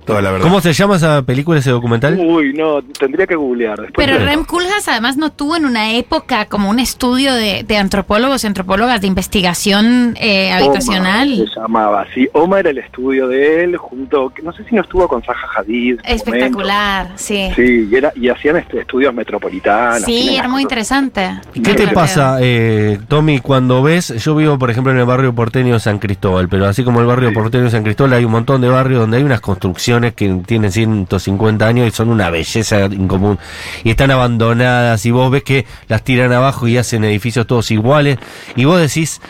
Toda 0.08 0.22
la 0.22 0.32
verdad. 0.32 0.48
¿Cómo 0.48 0.62
se 0.62 0.72
llama 0.74 0.96
esa 0.96 1.22
película, 1.22 1.60
ese 1.60 1.70
documental? 1.70 2.18
Uy, 2.18 2.54
no, 2.54 2.82
tendría 2.82 3.28
que 3.28 3.36
googlear 3.36 3.80
después. 3.80 4.08
Pero 4.08 4.24
Rem 4.24 4.46
Koolhaas 4.46 4.88
además 4.88 5.18
no 5.18 5.32
tuvo 5.32 5.58
en 5.58 5.66
una 5.66 5.92
época 5.92 6.46
como 6.46 6.70
un 6.70 6.80
estudio 6.80 7.34
de, 7.34 7.64
de 7.68 7.78
antropólogos 7.78 8.44
y 8.44 8.48
antropólogas 8.48 9.02
de 9.02 9.08
investigación 9.08 10.16
eh, 10.20 10.52
habitacional. 10.54 11.34
Oma 11.34 11.46
se 11.54 11.60
llamaba, 11.60 12.08
sí. 12.14 12.30
Oma 12.34 12.60
era 12.60 12.70
el 12.70 12.78
estudio 12.78 13.28
de 13.28 13.66
él, 13.66 13.76
junto, 13.78 14.30
que 14.30 14.42
no 14.42 14.54
sé 14.54 14.64
si 14.64 14.76
no 14.76 14.82
estuvo 14.82 15.08
con 15.08 15.22
Zaha 15.22 15.48
Hadid. 15.58 16.00
Espectacular, 16.06 17.12
sí. 17.16 17.34
momento. 17.34 17.56
Sí, 17.58 17.90
y, 17.92 17.96
era, 17.96 18.14
y 18.16 18.30
hacían 18.30 18.58
este, 18.58 18.80
estudios 18.80 19.14
metropolitanos. 19.14 20.04
Sí, 20.04 20.36
era 20.38 20.48
muy 20.48 20.62
interesante. 20.62 21.40
¿Y 21.54 21.62
¿Qué 21.62 21.74
te 21.74 21.88
pasa, 21.90 22.38
eh, 22.40 22.98
Tommy, 23.10 23.40
cuando 23.40 23.84
ves, 23.84 24.14
yo 24.24 24.36
vivo, 24.36 24.58
por 24.58 24.72
ejemplo, 24.72 24.94
en 24.94 25.00
el 25.00 25.06
barrio 25.06 25.36
porteño 25.36 25.74
de 25.74 25.80
San 25.82 26.00
Cristóbal, 26.00 26.48
pero 26.48 26.66
así 26.66 26.84
como 26.84 27.02
el 27.02 27.06
barrio 27.08 27.30
Sí. 27.30 27.36
porteño 27.36 27.66
de 27.66 27.72
San 27.72 27.84
Cristóbal, 27.84 28.14
hay 28.14 28.24
un 28.24 28.32
montón 28.32 28.62
de 28.62 28.70
barrios 28.70 29.02
donde 29.02 29.18
hay 29.18 29.24
unas 29.24 29.42
construcciones 29.42 29.97
que 30.14 30.42
tienen 30.46 30.72
150 30.72 31.66
años 31.68 31.88
y 31.88 31.92
son 31.92 32.10
una 32.10 32.30
belleza 32.30 32.86
incomún. 32.86 33.38
Y 33.84 33.92
están 33.92 34.12
abandonadas 34.12 35.06
y 35.06 35.12
vos 35.12 35.32
ves 35.32 35.44
que 35.44 35.66
las 35.88 36.04
tiran 36.04 36.32
abajo 36.32 36.68
y 36.68 36.78
hacen 36.78 37.04
edificios 37.04 37.48
todos 37.48 37.72
iguales. 37.72 38.18
Y 38.56 38.66
vos 38.66 38.80
decís... 38.80 39.22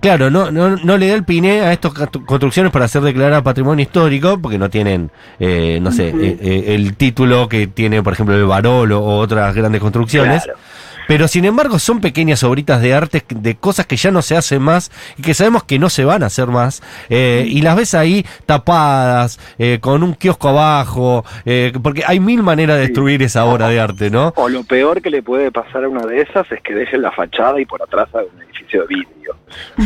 Claro, 0.00 0.28
no, 0.28 0.50
no, 0.50 0.76
no 0.76 0.98
le 0.98 1.08
da 1.08 1.14
el 1.14 1.24
piné 1.24 1.62
a 1.62 1.72
estas 1.72 1.94
construcciones 2.26 2.70
para 2.70 2.86
ser 2.88 3.00
declarada 3.00 3.42
patrimonio 3.42 3.84
histórico, 3.84 4.38
porque 4.38 4.58
no 4.58 4.68
tienen, 4.68 5.10
eh, 5.40 5.78
no 5.80 5.90
sé, 5.92 6.08
eh, 6.08 6.38
eh, 6.42 6.64
el 6.74 6.94
título 6.94 7.48
que 7.48 7.68
tiene, 7.68 8.02
por 8.02 8.12
ejemplo, 8.12 8.34
el 8.36 8.44
Barolo 8.44 9.00
o 9.02 9.16
otras 9.16 9.54
grandes 9.54 9.80
construcciones. 9.80 10.44
Claro. 10.44 10.58
Pero 11.06 11.28
sin 11.28 11.44
embargo 11.44 11.78
son 11.78 12.00
pequeñas 12.00 12.42
obritas 12.44 12.80
de 12.80 12.94
arte, 12.94 13.22
de 13.28 13.54
cosas 13.56 13.86
que 13.86 13.96
ya 13.96 14.10
no 14.10 14.22
se 14.22 14.36
hacen 14.36 14.62
más 14.62 14.90
y 15.18 15.22
que 15.22 15.34
sabemos 15.34 15.64
que 15.64 15.78
no 15.78 15.90
se 15.90 16.04
van 16.04 16.22
a 16.22 16.26
hacer 16.26 16.46
más. 16.48 16.82
eh, 17.08 17.44
y 17.46 17.62
las 17.62 17.76
ves 17.76 17.94
ahí 17.94 18.24
tapadas, 18.46 19.38
eh, 19.58 19.78
con 19.80 20.02
un 20.02 20.14
kiosco 20.14 20.48
abajo, 20.48 21.24
eh, 21.44 21.72
porque 21.82 22.02
hay 22.06 22.20
mil 22.20 22.42
maneras 22.42 22.76
de 22.76 22.82
destruir 22.82 23.22
esa 23.22 23.44
obra 23.44 23.68
de 23.68 23.80
arte, 23.80 24.10
¿no? 24.10 24.32
O 24.36 24.48
lo 24.48 24.64
peor 24.64 25.02
que 25.02 25.10
le 25.10 25.22
puede 25.22 25.50
pasar 25.50 25.84
a 25.84 25.88
una 25.88 26.06
de 26.06 26.20
esas 26.22 26.50
es 26.50 26.60
que 26.62 26.74
dejen 26.74 27.02
la 27.02 27.12
fachada 27.12 27.60
y 27.60 27.66
por 27.66 27.82
atrás 27.82 28.08
hay 28.14 28.26
un 28.34 28.42
edificio 28.42 28.82
de 28.82 28.86
vidrio. 28.88 29.36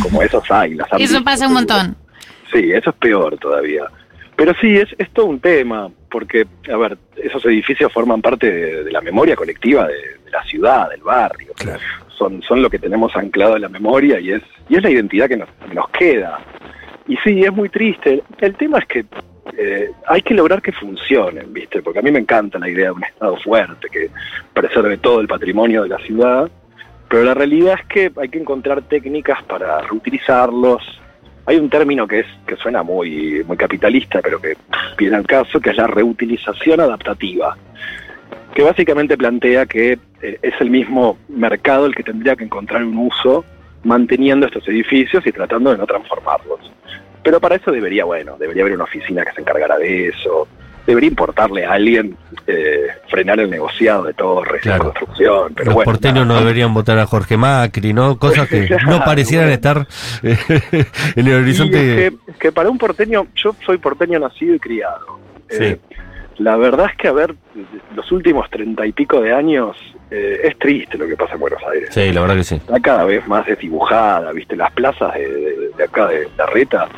Como 0.02 0.22
esos 0.22 0.48
hay. 0.50 0.74
Las 0.74 0.88
Eso 0.88 0.98
visto, 0.98 1.24
pasa 1.24 1.46
un 1.46 1.54
montón. 1.54 1.96
Sí, 2.52 2.70
eso 2.72 2.90
es 2.90 2.96
peor 2.96 3.36
todavía. 3.38 3.84
Pero 4.36 4.54
sí, 4.60 4.76
es, 4.76 4.88
es 4.98 5.10
todo 5.12 5.26
un 5.26 5.40
tema, 5.40 5.90
porque, 6.10 6.46
a 6.72 6.76
ver, 6.76 6.96
esos 7.16 7.44
edificios 7.44 7.92
forman 7.92 8.22
parte 8.22 8.50
de, 8.50 8.84
de 8.84 8.92
la 8.92 9.00
memoria 9.00 9.34
colectiva 9.34 9.88
de, 9.88 10.17
de 10.28 10.38
la 10.38 10.44
ciudad, 10.44 10.90
del 10.90 11.02
barrio. 11.02 11.52
Claro. 11.54 11.80
Son, 12.16 12.42
son 12.42 12.62
lo 12.62 12.68
que 12.68 12.78
tenemos 12.78 13.14
anclado 13.16 13.56
en 13.56 13.62
la 13.62 13.68
memoria 13.68 14.20
y 14.20 14.32
es, 14.32 14.42
y 14.68 14.76
es 14.76 14.82
la 14.82 14.90
identidad 14.90 15.28
que 15.28 15.36
nos, 15.36 15.48
nos 15.72 15.88
queda. 15.90 16.38
Y 17.06 17.16
sí, 17.18 17.42
es 17.42 17.52
muy 17.52 17.68
triste. 17.68 18.22
El 18.40 18.54
tema 18.56 18.78
es 18.78 18.86
que 18.86 19.06
eh, 19.56 19.90
hay 20.06 20.22
que 20.22 20.34
lograr 20.34 20.60
que 20.60 20.72
funcionen, 20.72 21.52
¿viste? 21.52 21.82
Porque 21.82 22.00
a 22.00 22.02
mí 22.02 22.10
me 22.10 22.18
encanta 22.18 22.58
la 22.58 22.68
idea 22.68 22.86
de 22.86 22.92
un 22.92 23.04
Estado 23.04 23.36
fuerte, 23.36 23.88
que 23.90 24.10
preserve 24.52 24.98
todo 24.98 25.20
el 25.20 25.28
patrimonio 25.28 25.82
de 25.82 25.88
la 25.88 25.98
ciudad, 25.98 26.50
pero 27.08 27.24
la 27.24 27.34
realidad 27.34 27.76
es 27.80 27.86
que 27.86 28.12
hay 28.20 28.28
que 28.28 28.38
encontrar 28.38 28.82
técnicas 28.82 29.42
para 29.44 29.80
reutilizarlos. 29.80 31.00
Hay 31.46 31.56
un 31.56 31.70
término 31.70 32.06
que 32.06 32.20
es 32.20 32.26
que 32.46 32.56
suena 32.56 32.82
muy, 32.82 33.42
muy 33.44 33.56
capitalista, 33.56 34.20
pero 34.20 34.38
que 34.38 34.56
viene 34.98 35.16
al 35.16 35.26
caso, 35.26 35.60
que 35.60 35.70
es 35.70 35.76
la 35.76 35.86
reutilización 35.86 36.80
adaptativa, 36.80 37.56
que 38.54 38.62
básicamente 38.62 39.16
plantea 39.16 39.66
que 39.66 39.98
eh, 40.22 40.38
es 40.42 40.54
el 40.60 40.70
mismo 40.70 41.18
mercado 41.28 41.86
el 41.86 41.94
que 41.94 42.02
tendría 42.02 42.34
que 42.36 42.44
encontrar 42.44 42.82
un 42.84 42.96
uso 42.98 43.44
manteniendo 43.84 44.46
estos 44.46 44.66
edificios 44.68 45.26
y 45.26 45.32
tratando 45.32 45.70
de 45.70 45.78
no 45.78 45.86
transformarlos. 45.86 46.60
Pero 47.22 47.40
para 47.40 47.56
eso 47.56 47.70
debería, 47.70 48.04
bueno, 48.04 48.36
debería 48.38 48.62
haber 48.62 48.74
una 48.74 48.84
oficina 48.84 49.24
que 49.24 49.32
se 49.32 49.40
encargara 49.42 49.76
de 49.78 50.08
eso, 50.08 50.48
debería 50.86 51.08
importarle 51.10 51.66
a 51.66 51.72
alguien 51.72 52.16
eh, 52.46 52.86
frenar 53.08 53.38
el 53.40 53.50
negociado 53.50 54.04
de 54.04 54.14
torres, 54.14 54.62
Claro. 54.62 54.78
la 54.78 54.84
construcción, 54.90 55.52
pero 55.54 55.66
Los 55.66 55.74
bueno. 55.74 55.90
porteños 55.92 56.26
no 56.26 56.38
deberían 56.38 56.72
votar 56.72 56.98
a 56.98 57.06
Jorge 57.06 57.36
Macri, 57.36 57.92
¿no? 57.92 58.18
Cosas 58.18 58.48
que 58.48 58.60
no 58.70 58.78
Claro, 58.78 59.04
parecieran 59.04 59.50
estar 59.50 59.86
eh, 60.22 60.36
en 61.16 61.26
el 61.26 61.42
horizonte. 61.42 62.06
es 62.06 62.12
que, 62.12 62.32
que 62.40 62.52
para 62.52 62.70
un 62.70 62.78
porteño, 62.78 63.26
yo 63.36 63.54
soy 63.64 63.76
porteño 63.78 64.18
nacido 64.18 64.54
y 64.54 64.58
criado. 64.58 65.18
Sí. 65.50 65.58
Eh, 65.64 65.78
la 66.38 66.56
verdad 66.56 66.86
es 66.90 66.96
que, 66.96 67.08
a 67.08 67.12
ver, 67.12 67.34
los 67.94 68.10
últimos 68.12 68.48
treinta 68.50 68.86
y 68.86 68.92
pico 68.92 69.20
de 69.20 69.32
años 69.32 69.76
eh, 70.10 70.40
es 70.44 70.58
triste 70.58 70.96
lo 70.96 71.06
que 71.06 71.16
pasa 71.16 71.34
en 71.34 71.40
Buenos 71.40 71.60
Aires. 71.70 71.90
Sí, 71.92 72.12
la 72.12 72.20
verdad 72.22 72.36
que 72.36 72.44
sí. 72.44 72.54
Está 72.54 72.80
cada 72.80 73.04
vez 73.04 73.26
más 73.28 73.44
desdibujada, 73.46 74.32
¿viste? 74.32 74.56
Las 74.56 74.72
plazas 74.72 75.14
de, 75.14 75.28
de- 75.28 75.68
de 75.78 75.84
acá 75.84 76.06
de 76.08 76.28
La 76.36 76.46
Reta 76.46 76.88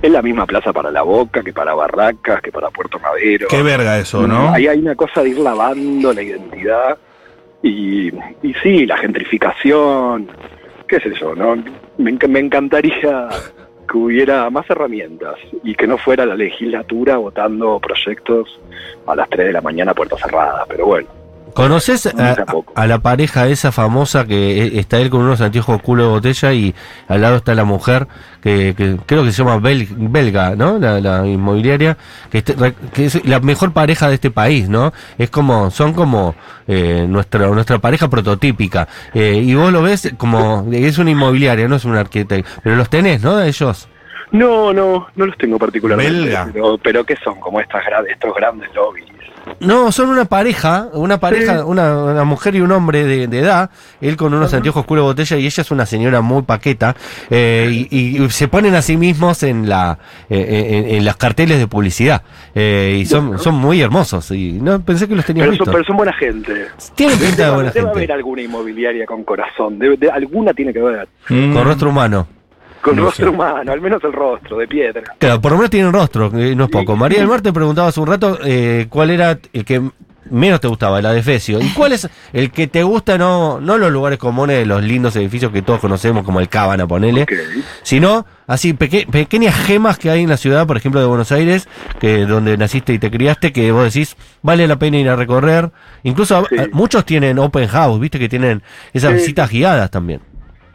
es 0.00 0.10
la 0.10 0.22
misma 0.22 0.46
plaza 0.46 0.72
para 0.72 0.90
La 0.90 1.02
Boca 1.02 1.42
que 1.42 1.52
para 1.52 1.74
Barracas, 1.74 2.40
que 2.40 2.50
para 2.52 2.70
Puerto 2.70 2.98
Madero. 2.98 3.48
Qué 3.48 3.62
verga 3.62 3.98
eso, 3.98 4.26
¿no? 4.26 4.52
Ahí 4.52 4.66
hay 4.66 4.78
una 4.78 4.94
cosa 4.94 5.22
de 5.22 5.30
ir 5.30 5.38
lavando 5.38 6.12
la 6.12 6.22
identidad 6.22 6.96
y, 7.62 8.08
y 8.42 8.54
sí, 8.62 8.86
la 8.86 8.96
gentrificación, 8.96 10.28
qué 10.88 11.00
sé 11.00 11.12
yo, 11.20 11.34
¿no? 11.34 11.56
Me, 11.98 12.12
me 12.28 12.38
encantaría 12.40 13.28
que 13.90 13.98
hubiera 13.98 14.48
más 14.50 14.68
herramientas 14.70 15.36
y 15.64 15.74
que 15.74 15.86
no 15.86 15.98
fuera 15.98 16.24
la 16.24 16.36
legislatura 16.36 17.16
votando 17.16 17.80
proyectos 17.80 18.60
a 19.06 19.16
las 19.16 19.28
3 19.28 19.48
de 19.48 19.52
la 19.52 19.60
mañana 19.60 19.90
a 19.90 19.94
puertas 19.94 20.20
cerradas. 20.20 20.64
Pero 20.68 20.86
bueno, 20.86 21.08
¿Conoces 21.54 22.06
a, 22.06 22.36
a 22.74 22.86
la 22.86 22.98
pareja 23.00 23.48
esa 23.48 23.72
famosa 23.72 24.24
que 24.26 24.62
e- 24.62 24.78
está 24.78 24.98
él 24.98 25.10
con 25.10 25.20
unos 25.22 25.40
anteojos 25.40 25.80
culo 25.82 26.04
de 26.04 26.08
botella 26.10 26.52
y 26.52 26.74
al 27.08 27.20
lado 27.22 27.36
está 27.36 27.54
la 27.54 27.64
mujer 27.64 28.06
que, 28.42 28.74
que 28.76 28.96
creo 29.06 29.24
que 29.24 29.32
se 29.32 29.42
llama 29.42 29.56
Bel- 29.58 29.88
belga, 29.90 30.54
¿no? 30.56 30.78
La, 30.78 31.00
la 31.00 31.26
inmobiliaria, 31.26 31.96
que, 32.30 32.38
este- 32.38 32.54
que 32.92 33.06
es 33.06 33.24
la 33.26 33.40
mejor 33.40 33.72
pareja 33.72 34.08
de 34.08 34.14
este 34.14 34.30
país, 34.30 34.68
¿no? 34.68 34.92
Es 35.18 35.30
como, 35.30 35.70
son 35.70 35.92
como 35.92 36.34
eh, 36.68 37.06
nuestra, 37.08 37.46
nuestra 37.48 37.78
pareja 37.78 38.08
prototípica. 38.08 38.88
Eh, 39.12 39.42
y 39.44 39.54
vos 39.54 39.72
lo 39.72 39.82
ves 39.82 40.12
como, 40.16 40.66
es 40.72 40.98
una 40.98 41.10
inmobiliaria, 41.10 41.68
no 41.68 41.76
es 41.76 41.84
un 41.84 41.96
arquitecto, 41.96 42.48
pero 42.62 42.76
los 42.76 42.88
tenés, 42.88 43.22
¿no? 43.22 43.40
Ellos. 43.40 43.88
no, 44.32 44.72
no, 44.72 45.08
no 45.16 45.26
los 45.26 45.36
tengo 45.36 45.58
particularmente. 45.58 46.12
Belga. 46.12 46.48
Pero, 46.52 46.78
pero 46.78 47.04
¿qué 47.04 47.16
son? 47.24 47.40
Como 47.40 47.60
estas, 47.60 47.82
estos 48.08 48.34
grandes 48.34 48.72
lobbies. 48.74 49.09
No, 49.60 49.90
son 49.92 50.08
una 50.08 50.24
pareja, 50.24 50.88
una 50.92 51.18
pareja, 51.20 51.64
una, 51.64 52.04
una 52.04 52.24
mujer 52.24 52.54
y 52.54 52.60
un 52.60 52.72
hombre 52.72 53.04
de, 53.04 53.26
de 53.26 53.38
edad, 53.40 53.70
él 54.00 54.16
con 54.16 54.32
unos 54.32 54.54
anteojos 54.54 54.84
culo 54.86 55.02
botella 55.02 55.36
y 55.36 55.46
ella 55.46 55.60
es 55.62 55.70
una 55.70 55.86
señora 55.86 56.20
muy 56.20 56.42
paqueta, 56.42 56.94
eh, 57.30 57.86
y, 57.90 58.22
y 58.24 58.30
se 58.30 58.48
ponen 58.48 58.74
a 58.74 58.82
sí 58.82 58.96
mismos 58.96 59.42
en 59.42 59.68
la 59.68 59.98
eh, 60.30 60.84
en, 60.88 60.94
en 60.96 61.04
las 61.04 61.16
carteles 61.16 61.58
de 61.58 61.66
publicidad, 61.66 62.22
eh, 62.54 62.98
y 63.00 63.06
son, 63.06 63.38
son 63.38 63.54
muy 63.56 63.80
hermosos, 63.82 64.30
y 64.30 64.52
no 64.52 64.80
pensé 64.80 65.08
que 65.08 65.14
los 65.16 65.24
tenías 65.24 65.46
Pero 65.48 65.64
son, 65.64 65.72
pero 65.72 65.84
son 65.84 65.96
buena 65.96 66.12
gente. 66.14 66.66
Tienen 66.94 67.18
pinta 67.18 67.36
de 67.36 67.42
Debe, 67.42 67.54
buena 67.54 67.70
debe 67.70 67.88
haber 67.88 67.98
gente, 68.00 68.12
alguna 68.12 68.42
inmobiliaria 68.42 69.06
con 69.06 69.24
corazón. 69.24 69.78
Debe- 69.78 69.98
de- 69.98 70.10
alguna 70.10 70.54
tiene 70.54 70.72
que 70.72 70.80
ver. 70.80 71.08
Mm. 71.28 71.52
con 71.52 71.64
rostro 71.64 71.90
humano. 71.90 72.26
Con 72.82 72.96
No 72.96 73.04
rostro 73.04 73.26
sé. 73.26 73.30
humano, 73.34 73.72
al 73.72 73.80
menos 73.80 74.02
el 74.04 74.12
rostro, 74.12 74.56
de 74.58 74.66
piedra. 74.66 75.02
Claro, 75.18 75.40
por 75.40 75.52
lo 75.52 75.58
menos 75.58 75.70
tienen 75.70 75.92
rostro, 75.92 76.30
eh, 76.38 76.54
no 76.56 76.64
es 76.64 76.70
poco. 76.70 76.96
María 76.96 77.18
del 77.18 77.28
Mar 77.28 77.42
te 77.42 77.52
preguntaba 77.52 77.88
hace 77.88 78.00
un 78.00 78.06
rato 78.06 78.38
eh, 78.44 78.86
cuál 78.88 79.10
era 79.10 79.38
el 79.52 79.64
que 79.64 79.82
menos 80.30 80.60
te 80.60 80.68
gustaba, 80.68 81.02
la 81.02 81.12
de 81.12 81.22
Fecio. 81.22 81.60
¿Y 81.60 81.68
cuál 81.70 81.92
es 81.92 82.08
el 82.32 82.50
que 82.52 82.68
te 82.68 82.82
gusta, 82.84 83.18
no, 83.18 83.60
no 83.60 83.78
los 83.78 83.90
lugares 83.90 84.18
comunes 84.18 84.58
de 84.58 84.66
los 84.66 84.82
lindos 84.82 85.16
edificios 85.16 85.50
que 85.50 85.60
todos 85.62 85.80
conocemos, 85.80 86.24
como 86.24 86.38
el 86.40 86.48
Cábana, 86.48 86.86
ponele, 86.86 87.26
sino 87.82 88.26
así 88.46 88.72
peque- 88.72 89.06
pequeñas 89.10 89.54
gemas 89.56 89.98
que 89.98 90.08
hay 90.10 90.22
en 90.22 90.28
la 90.28 90.36
ciudad, 90.36 90.66
por 90.66 90.76
ejemplo 90.76 91.00
de 91.00 91.06
Buenos 91.06 91.32
Aires, 91.32 91.68
que 91.98 92.26
donde 92.26 92.56
naciste 92.56 92.92
y 92.92 92.98
te 92.98 93.10
criaste, 93.10 93.52
que 93.52 93.72
vos 93.72 93.84
decís 93.92 94.16
vale 94.42 94.66
la 94.68 94.78
pena 94.78 94.98
ir 94.98 95.08
a 95.08 95.16
recorrer. 95.16 95.70
Incluso 96.04 96.36
a- 96.36 96.44
Sí. 96.48 96.56
a- 96.58 96.68
muchos 96.72 97.04
tienen 97.04 97.38
open 97.38 97.66
house, 97.68 97.98
viste 97.98 98.18
que 98.18 98.28
tienen 98.28 98.62
esas 98.92 99.10
Sí. 99.12 99.16
visitas 99.18 99.50
guiadas 99.50 99.90
también. 99.90 100.20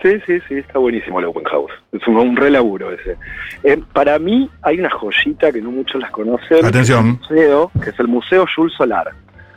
Sí, 0.05 0.19
sí, 0.27 0.39
sí, 0.47 0.53
está 0.59 0.77
buenísimo 0.77 1.19
el 1.19 1.25
Open 1.25 1.45
House. 1.45 1.71
Es 1.91 2.07
un, 2.07 2.17
un 2.17 2.35
re 2.35 2.51
laburo 2.51 2.91
ese. 2.91 3.15
Eh, 3.63 3.81
para 3.91 4.19
mí 4.19 4.47
hay 4.61 4.79
una 4.79 4.91
joyita 4.91 5.51
que 5.51 5.59
no 5.63 5.71
muchos 5.71 5.99
las 5.99 6.11
conocen. 6.11 6.63
Atención. 6.63 7.17
que 7.17 7.23
es 7.23 7.31
el 7.31 7.37
museo, 7.39 7.71
que 7.83 7.89
es 7.89 7.99
el 7.99 8.07
Museo 8.07 8.45
Jules 8.55 8.73
Solar. 8.77 9.07
A 9.07 9.13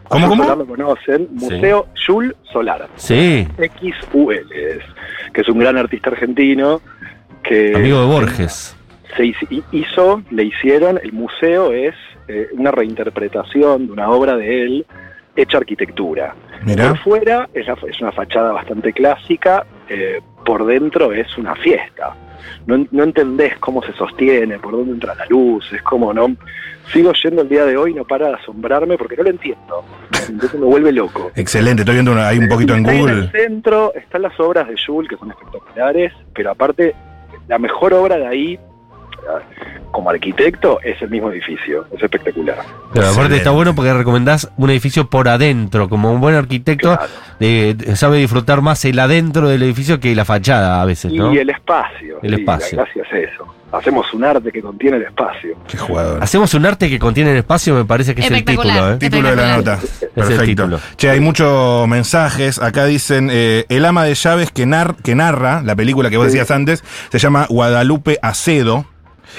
¿Cómo, 0.09 0.27
Jules 0.27 0.29
cómo? 0.29 0.43
Solar 0.45 0.59
lo 0.59 0.67
conocen. 0.67 1.29
Museo 1.33 1.87
Jules 2.07 2.35
Solar. 2.51 2.89
Sí, 2.97 3.47
XUL 3.59 4.33
es, 4.55 4.79
que 5.35 5.43
es 5.43 5.49
un 5.51 5.59
gran 5.59 5.77
artista 5.77 6.09
argentino 6.09 6.81
que 7.43 7.75
amigo 7.77 8.01
de 8.01 8.07
Borges. 8.07 8.75
se 9.19 9.27
hizo- 9.27 9.47
hizo, 9.73 10.23
le 10.31 10.45
hicieron, 10.45 10.99
el 11.03 11.13
museo 11.13 11.73
es 11.73 11.95
eh, 12.29 12.49
una 12.53 12.71
reinterpretación 12.71 13.87
de 13.89 13.93
una 13.93 14.09
obra 14.09 14.35
de 14.39 14.63
él 14.63 14.87
hecha 15.37 15.59
arquitectura. 15.59 16.35
Mirá. 16.65 16.89
Por 16.89 16.99
fuera 16.99 17.49
es, 17.55 17.67
la- 17.67 17.77
es 17.89 18.01
una 18.01 18.13
fachada 18.13 18.51
bastante 18.53 18.93
clásica, 18.93 19.65
eh, 19.89 20.21
por 20.49 20.65
dentro 20.65 21.13
es 21.13 21.37
una 21.37 21.55
fiesta. 21.57 22.17
No, 22.67 22.83
no 22.91 23.05
entendés 23.05 23.59
cómo 23.59 23.83
se 23.83 23.93
sostiene, 23.93 24.59
por 24.59 24.73
dónde 24.73 24.93
entra 24.93 25.15
la 25.15 25.27
luz, 25.27 25.71
es 25.75 25.83
como 25.83 26.15
no. 26.15 26.35
Sigo 26.91 27.13
yendo 27.23 27.43
el 27.43 27.51
día 27.51 27.67
de 27.67 27.77
hoy, 27.77 27.93
no 27.93 28.03
para 28.07 28.29
de 28.29 28.35
asombrarme 28.37 28.97
porque 28.97 29.15
no 29.19 29.25
lo 29.25 29.29
entiendo. 29.29 29.85
Entonces 30.27 30.59
me 30.59 30.65
vuelve 30.65 30.91
loco. 30.91 31.31
Excelente, 31.37 31.83
estoy 31.83 31.97
viendo 31.97 32.15
ahí 32.15 32.39
un 32.39 32.49
poquito 32.49 32.75
en 32.75 32.87
Está 32.87 32.99
Google. 32.99 33.13
el 33.25 33.31
centro 33.31 33.93
están 33.95 34.23
las 34.23 34.41
obras 34.41 34.67
de 34.69 34.77
Jules, 34.87 35.11
que 35.11 35.19
son 35.19 35.31
espectaculares, 35.31 36.15
pero 36.35 36.51
aparte, 36.53 36.95
la 37.47 37.59
mejor 37.59 37.93
obra 37.93 38.17
de 38.17 38.27
ahí, 38.27 38.59
como 39.91 40.11
arquitecto, 40.11 40.81
es 40.83 41.01
el 41.03 41.11
mismo 41.11 41.31
edificio. 41.31 41.87
Es 41.97 42.03
espectacular. 42.03 42.57
Pero 42.59 43.07
aparte 43.07 43.09
Excelente. 43.09 43.37
está 43.37 43.51
bueno 43.51 43.75
porque 43.75 43.93
recomendás 43.95 44.49
un 44.57 44.71
edificio 44.71 45.09
por 45.09 45.29
adentro, 45.29 45.89
como 45.89 46.13
un 46.13 46.21
buen 46.21 46.35
arquitecto 46.35 46.97
Claro. 46.97 47.11
eh, 47.41 47.75
sabe 47.95 48.19
disfrutar 48.19 48.61
más 48.61 48.85
el 48.85 48.99
adentro 48.99 49.49
del 49.49 49.63
edificio 49.63 49.99
que 49.99 50.15
la 50.15 50.25
fachada 50.25 50.81
a 50.81 50.85
veces, 50.85 51.13
¿no? 51.13 51.33
Y 51.33 51.39
el 51.39 51.51
espacio. 51.51 52.19
El 52.23 52.35
sí, 52.35 52.41
espacio. 52.41 52.79
Gracias 52.79 53.07
a 53.13 53.19
eso. 53.19 53.55
Hacemos 53.71 54.13
un 54.15 54.25
arte 54.25 54.51
que 54.51 54.63
contiene 54.63 54.97
el 54.97 55.03
espacio. 55.03 55.55
Qué 55.67 55.77
jugador. 55.77 56.23
Hacemos 56.23 56.55
un 56.55 56.65
arte 56.65 56.89
que 56.89 56.99
contiene 56.99 57.33
el 57.33 57.37
espacio, 57.39 57.75
me 57.75 57.85
parece 57.85 58.15
que 58.15 58.23
es 58.23 58.31
el 58.31 58.43
título. 58.43 58.93
¿eh? 58.93 58.97
Título 58.97 59.29
de 59.31 59.37
la 59.37 59.57
nota. 59.59 59.79
Perfecto. 60.15 60.43
título. 60.45 60.81
Che, 60.97 61.11
hay 61.11 61.21
muchos 61.21 61.87
mensajes. 61.87 62.59
Acá 62.63 62.87
dicen, 62.87 63.29
eh, 63.31 63.67
el 63.69 63.85
ama 63.85 64.05
de 64.05 64.15
llaves 64.15 64.51
que, 64.53 64.67
nar- 64.67 64.97
que 65.03 65.15
narra 65.15 65.61
la 65.63 65.77
película 65.77 66.09
que 66.09 66.17
vos 66.17 66.27
Sí. 66.29 66.33
decías 66.39 66.51
antes, 66.51 66.83
se 67.11 67.19
llama 67.19 67.45
Guadalupe 67.51 68.19
Acedo. 68.23 68.87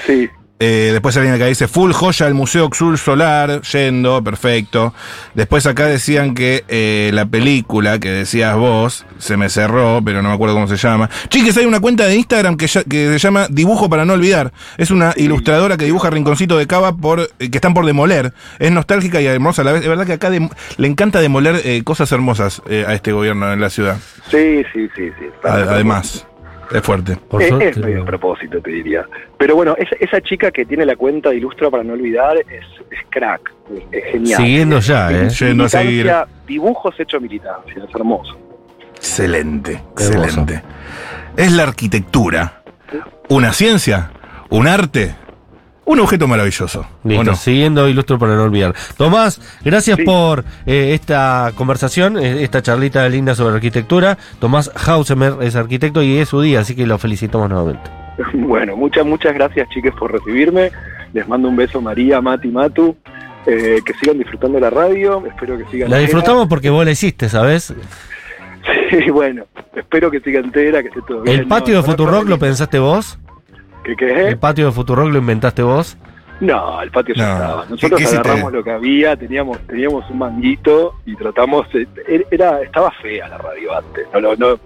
Sí. 0.06 0.30
Eh, 0.62 0.90
después 0.92 1.16
alguien 1.16 1.34
acá 1.36 1.46
dice, 1.46 1.70
full 1.70 1.94
joya 1.94 2.26
del 2.26 2.36
Museo 2.36 2.68
Xul 2.70 2.98
Solar, 2.98 3.62
yendo, 3.62 4.22
perfecto. 4.22 4.94
Después 5.34 5.66
acá 5.66 5.86
decían 5.86 6.34
que 6.34 6.66
eh, 6.68 7.12
la 7.14 7.26
película 7.26 7.98
que 7.98 8.10
decías 8.10 8.58
vos, 8.58 9.06
se 9.20 9.38
me 9.38 9.48
cerró, 9.48 10.02
pero 10.04 10.22
no 10.22 10.28
me 10.28 10.36
acuerdo 10.36 10.56
cómo 10.56 10.68
se 10.68 10.76
llama. 10.76 11.10
Chiques, 11.30 11.56
hay 11.56 11.66
una 11.66 11.80
cuenta 11.80 12.08
de 12.08 12.16
Instagram 12.18 12.58
que, 12.58 12.68
ya- 12.68 12.84
que 12.84 13.08
se 13.08 13.20
llama 13.20 13.48
Dibujo 13.50 13.90
para 13.90 14.04
no 14.04 14.12
olvidar. 14.12 14.52
Es 14.78 14.92
una 14.92 15.14
ilustradora 15.16 15.78
que 15.78 15.86
dibuja 15.86 16.10
rinconcito 16.10 16.58
de 16.58 16.68
cava 16.68 16.94
por, 16.98 17.22
eh, 17.22 17.50
que 17.50 17.58
están 17.58 17.74
por 17.74 17.86
demoler. 17.86 18.34
Es 18.60 18.70
nostálgica 18.70 19.22
y 19.22 19.28
hermosa 19.28 19.62
a 19.62 19.66
la 19.66 19.72
vez. 19.72 19.84
Es 19.84 19.88
verdad 19.88 20.06
que 20.06 20.12
acá 20.12 20.30
le 20.30 20.88
encanta 20.90 21.22
demoler 21.22 21.62
eh, 21.64 21.84
cosas 21.86 22.12
hermosas 22.12 22.62
a 22.86 22.94
este 22.94 23.14
gobierno 23.14 23.54
en 23.54 23.62
la 23.62 23.70
ciudad. 23.70 23.96
Sí, 24.30 24.62
sí, 24.74 24.90
sí, 24.94 25.10
sí. 25.18 25.26
Además, 25.42 26.28
es 26.72 26.82
fuerte. 26.82 27.16
Por 27.16 27.42
es, 27.42 27.50
suerte, 27.50 27.70
es 27.70 27.78
medio 27.78 28.04
a 28.04 28.06
propósito, 28.06 28.62
te 28.62 28.72
diría. 28.72 29.06
Pero 29.38 29.56
bueno, 29.56 29.76
esa, 29.78 29.96
esa 30.00 30.22
chica 30.22 30.52
que 30.52 30.66
tiene 30.66 30.86
la 30.86 30.96
cuenta 30.96 31.30
de 31.30 31.38
Ilustra 31.38 31.70
para 31.70 31.84
no 31.84 31.94
olvidar 31.94 32.38
es, 32.38 32.66
es 32.92 33.00
crack, 33.10 33.52
es, 33.74 33.84
es 33.92 34.12
genial. 34.12 34.38
Siguiendo 34.42 34.80
ya, 34.80 35.12
¿eh? 35.12 35.30
Yendo 35.30 35.66
a 35.66 35.70
seguir. 35.70 36.12
Dibujos 36.46 37.00
hechos 37.00 37.22
militancia, 37.22 37.84
es 37.88 37.96
hermoso. 37.96 38.38
Excelente, 38.96 39.82
excelente. 39.92 40.62
Es 41.38 41.52
la 41.52 41.64
arquitectura. 41.64 42.64
Una 43.30 43.54
ciencia, 43.54 44.12
un 44.50 44.68
arte, 44.68 45.16
un 45.92 46.00
objeto 46.00 46.28
maravilloso. 46.28 46.82
¿o 46.82 47.08
Listo, 47.08 47.24
no? 47.24 47.36
siguiendo 47.36 47.88
Ilustro 47.90 48.20
para 48.20 48.36
no 48.36 48.44
olvidar. 48.44 48.74
Tomás, 48.98 49.42
gracias 49.64 49.98
Sí. 49.98 50.04
por 50.04 50.44
eh, 50.66 50.94
esta 50.94 51.52
conversación, 51.56 52.18
eh, 52.18 52.44
esta 52.44 52.62
charlita 52.62 53.08
linda 53.10 53.34
sobre 53.36 53.56
arquitectura. 53.56 54.18
Tomás 54.40 54.72
Hausemer 54.88 55.34
es 55.42 55.56
arquitecto 55.56 56.02
y 56.04 56.18
es 56.18 56.30
su 56.30 56.42
día, 56.42 56.60
así 56.60 56.76
que 56.76 56.86
lo 56.86 56.98
felicitamos 56.98 57.50
nuevamente. 57.50 57.90
Bueno, 58.34 58.76
muchas, 58.76 59.06
muchas 59.06 59.34
gracias, 59.34 59.68
chiques, 59.70 59.94
por 59.98 60.12
recibirme. 60.12 60.72
Les 61.14 61.28
mando 61.28 61.48
un 61.50 61.56
beso, 61.56 61.82
María, 61.82 62.20
Mati, 62.22 62.50
Matu. 62.50 62.96
Eh, 63.46 63.80
que 63.86 63.94
sigan 63.94 64.18
disfrutando 64.18 64.60
la 64.60 64.70
radio. 64.70 65.24
Espero 65.26 65.58
que 65.58 65.64
sigan 65.72 65.90
La 65.90 65.98
entera. 65.98 66.02
disfrutamos 66.02 66.48
porque 66.48 66.70
vos 66.70 66.84
la 66.86 66.92
hiciste, 66.92 67.30
¿sabes? 67.30 67.74
Sí, 68.92 69.10
bueno, 69.12 69.46
espero 69.76 70.12
que 70.12 70.20
siga 70.20 70.40
entera, 70.42 70.82
que 70.82 70.90
esté 70.90 71.00
todo 71.08 71.22
bien. 71.22 71.40
¿El 71.40 71.48
patio 71.48 71.76
No, 71.76 71.82
de 71.82 71.88
Futurock 71.88 72.28
lo 72.28 72.38
pensaste 72.38 72.78
vos? 72.80 73.18
¿Qué 73.96 74.06
qué? 74.08 74.28
¿El 74.30 74.38
patio 74.38 74.68
de 74.68 74.72
Futurock 74.72 75.10
lo 75.12 75.20
inventaste 75.20 75.62
vos? 75.64 75.98
No, 76.42 76.82
el 76.82 76.90
patio 76.90 77.16
ya 77.16 77.34
estaba. 77.34 77.64
¿Qué- 77.64 77.70
Nosotros 77.72 78.14
agarramos 78.14 78.54
lo 78.54 78.64
que 78.64 78.72
había, 78.72 79.16
teníamos 79.18 79.60
teníamos 79.68 80.10
un 80.10 80.20
manguito 80.20 80.96
y 81.06 81.16
tratamos. 81.16 81.68
eh, 81.74 82.26
Era, 82.32 82.62
estaba 82.62 82.92
fea 83.02 83.28
la 83.28 83.38
radio 83.38 83.78
antes. 83.78 84.08
No, 84.14 84.22
no, 84.22 84.36
no. 84.36 84.60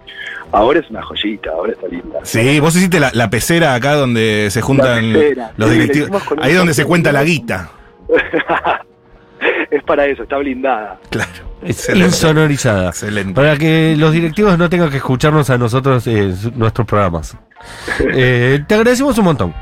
Ahora 0.51 0.79
es 0.81 0.89
una 0.91 1.01
joyita, 1.01 1.49
ahora 1.49 1.71
está 1.73 1.87
linda. 1.87 2.19
Sí, 2.21 2.59
vos 2.59 2.75
hiciste 2.75 2.99
la, 2.99 3.09
la 3.15 3.27
pecera 3.31 3.73
acá 3.73 3.93
donde 3.95 4.49
se 4.51 4.61
juntan 4.61 5.13
pecera. 5.13 5.51
los 5.57 5.69
Sí, 5.69 5.79
directivos. 5.79 6.21
Ahí 6.39 6.53
donde 6.53 6.75
se 6.75 6.85
cuenta 6.85 7.11
la 7.11 7.23
guita. 7.23 7.71
es 9.71 9.83
para 9.83 10.05
eso, 10.05 10.23
está 10.23 10.37
blindada. 10.37 10.99
Claro. 11.09 11.31
Es 11.63 11.77
Excelente. 11.79 12.07
insonorizada. 12.07 12.89
Excelente. 12.89 13.33
Para 13.33 13.57
que 13.57 13.95
los 13.97 14.11
directivos 14.13 14.57
no 14.57 14.69
tengan 14.69 14.89
que 14.89 14.97
escucharnos 14.97 15.49
a 15.49 15.57
nosotros 15.57 16.05
eh, 16.07 16.33
nuestros 16.55 16.85
programas. 16.85 17.35
Eh, 18.15 18.63
te 18.67 18.75
agradecemos 18.75 19.17
un 19.17 19.25
montón. 19.25 19.53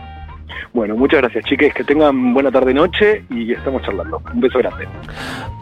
Bueno, 0.74 0.96
muchas 0.96 1.22
gracias, 1.22 1.44
chiques. 1.46 1.74
Que 1.74 1.84
tengan 1.84 2.34
buena 2.34 2.52
tarde-noche 2.52 3.26
y 3.30 3.52
estamos 3.52 3.82
charlando. 3.84 4.22
Un 4.34 4.40
beso 4.42 4.60
grande. 4.60 4.88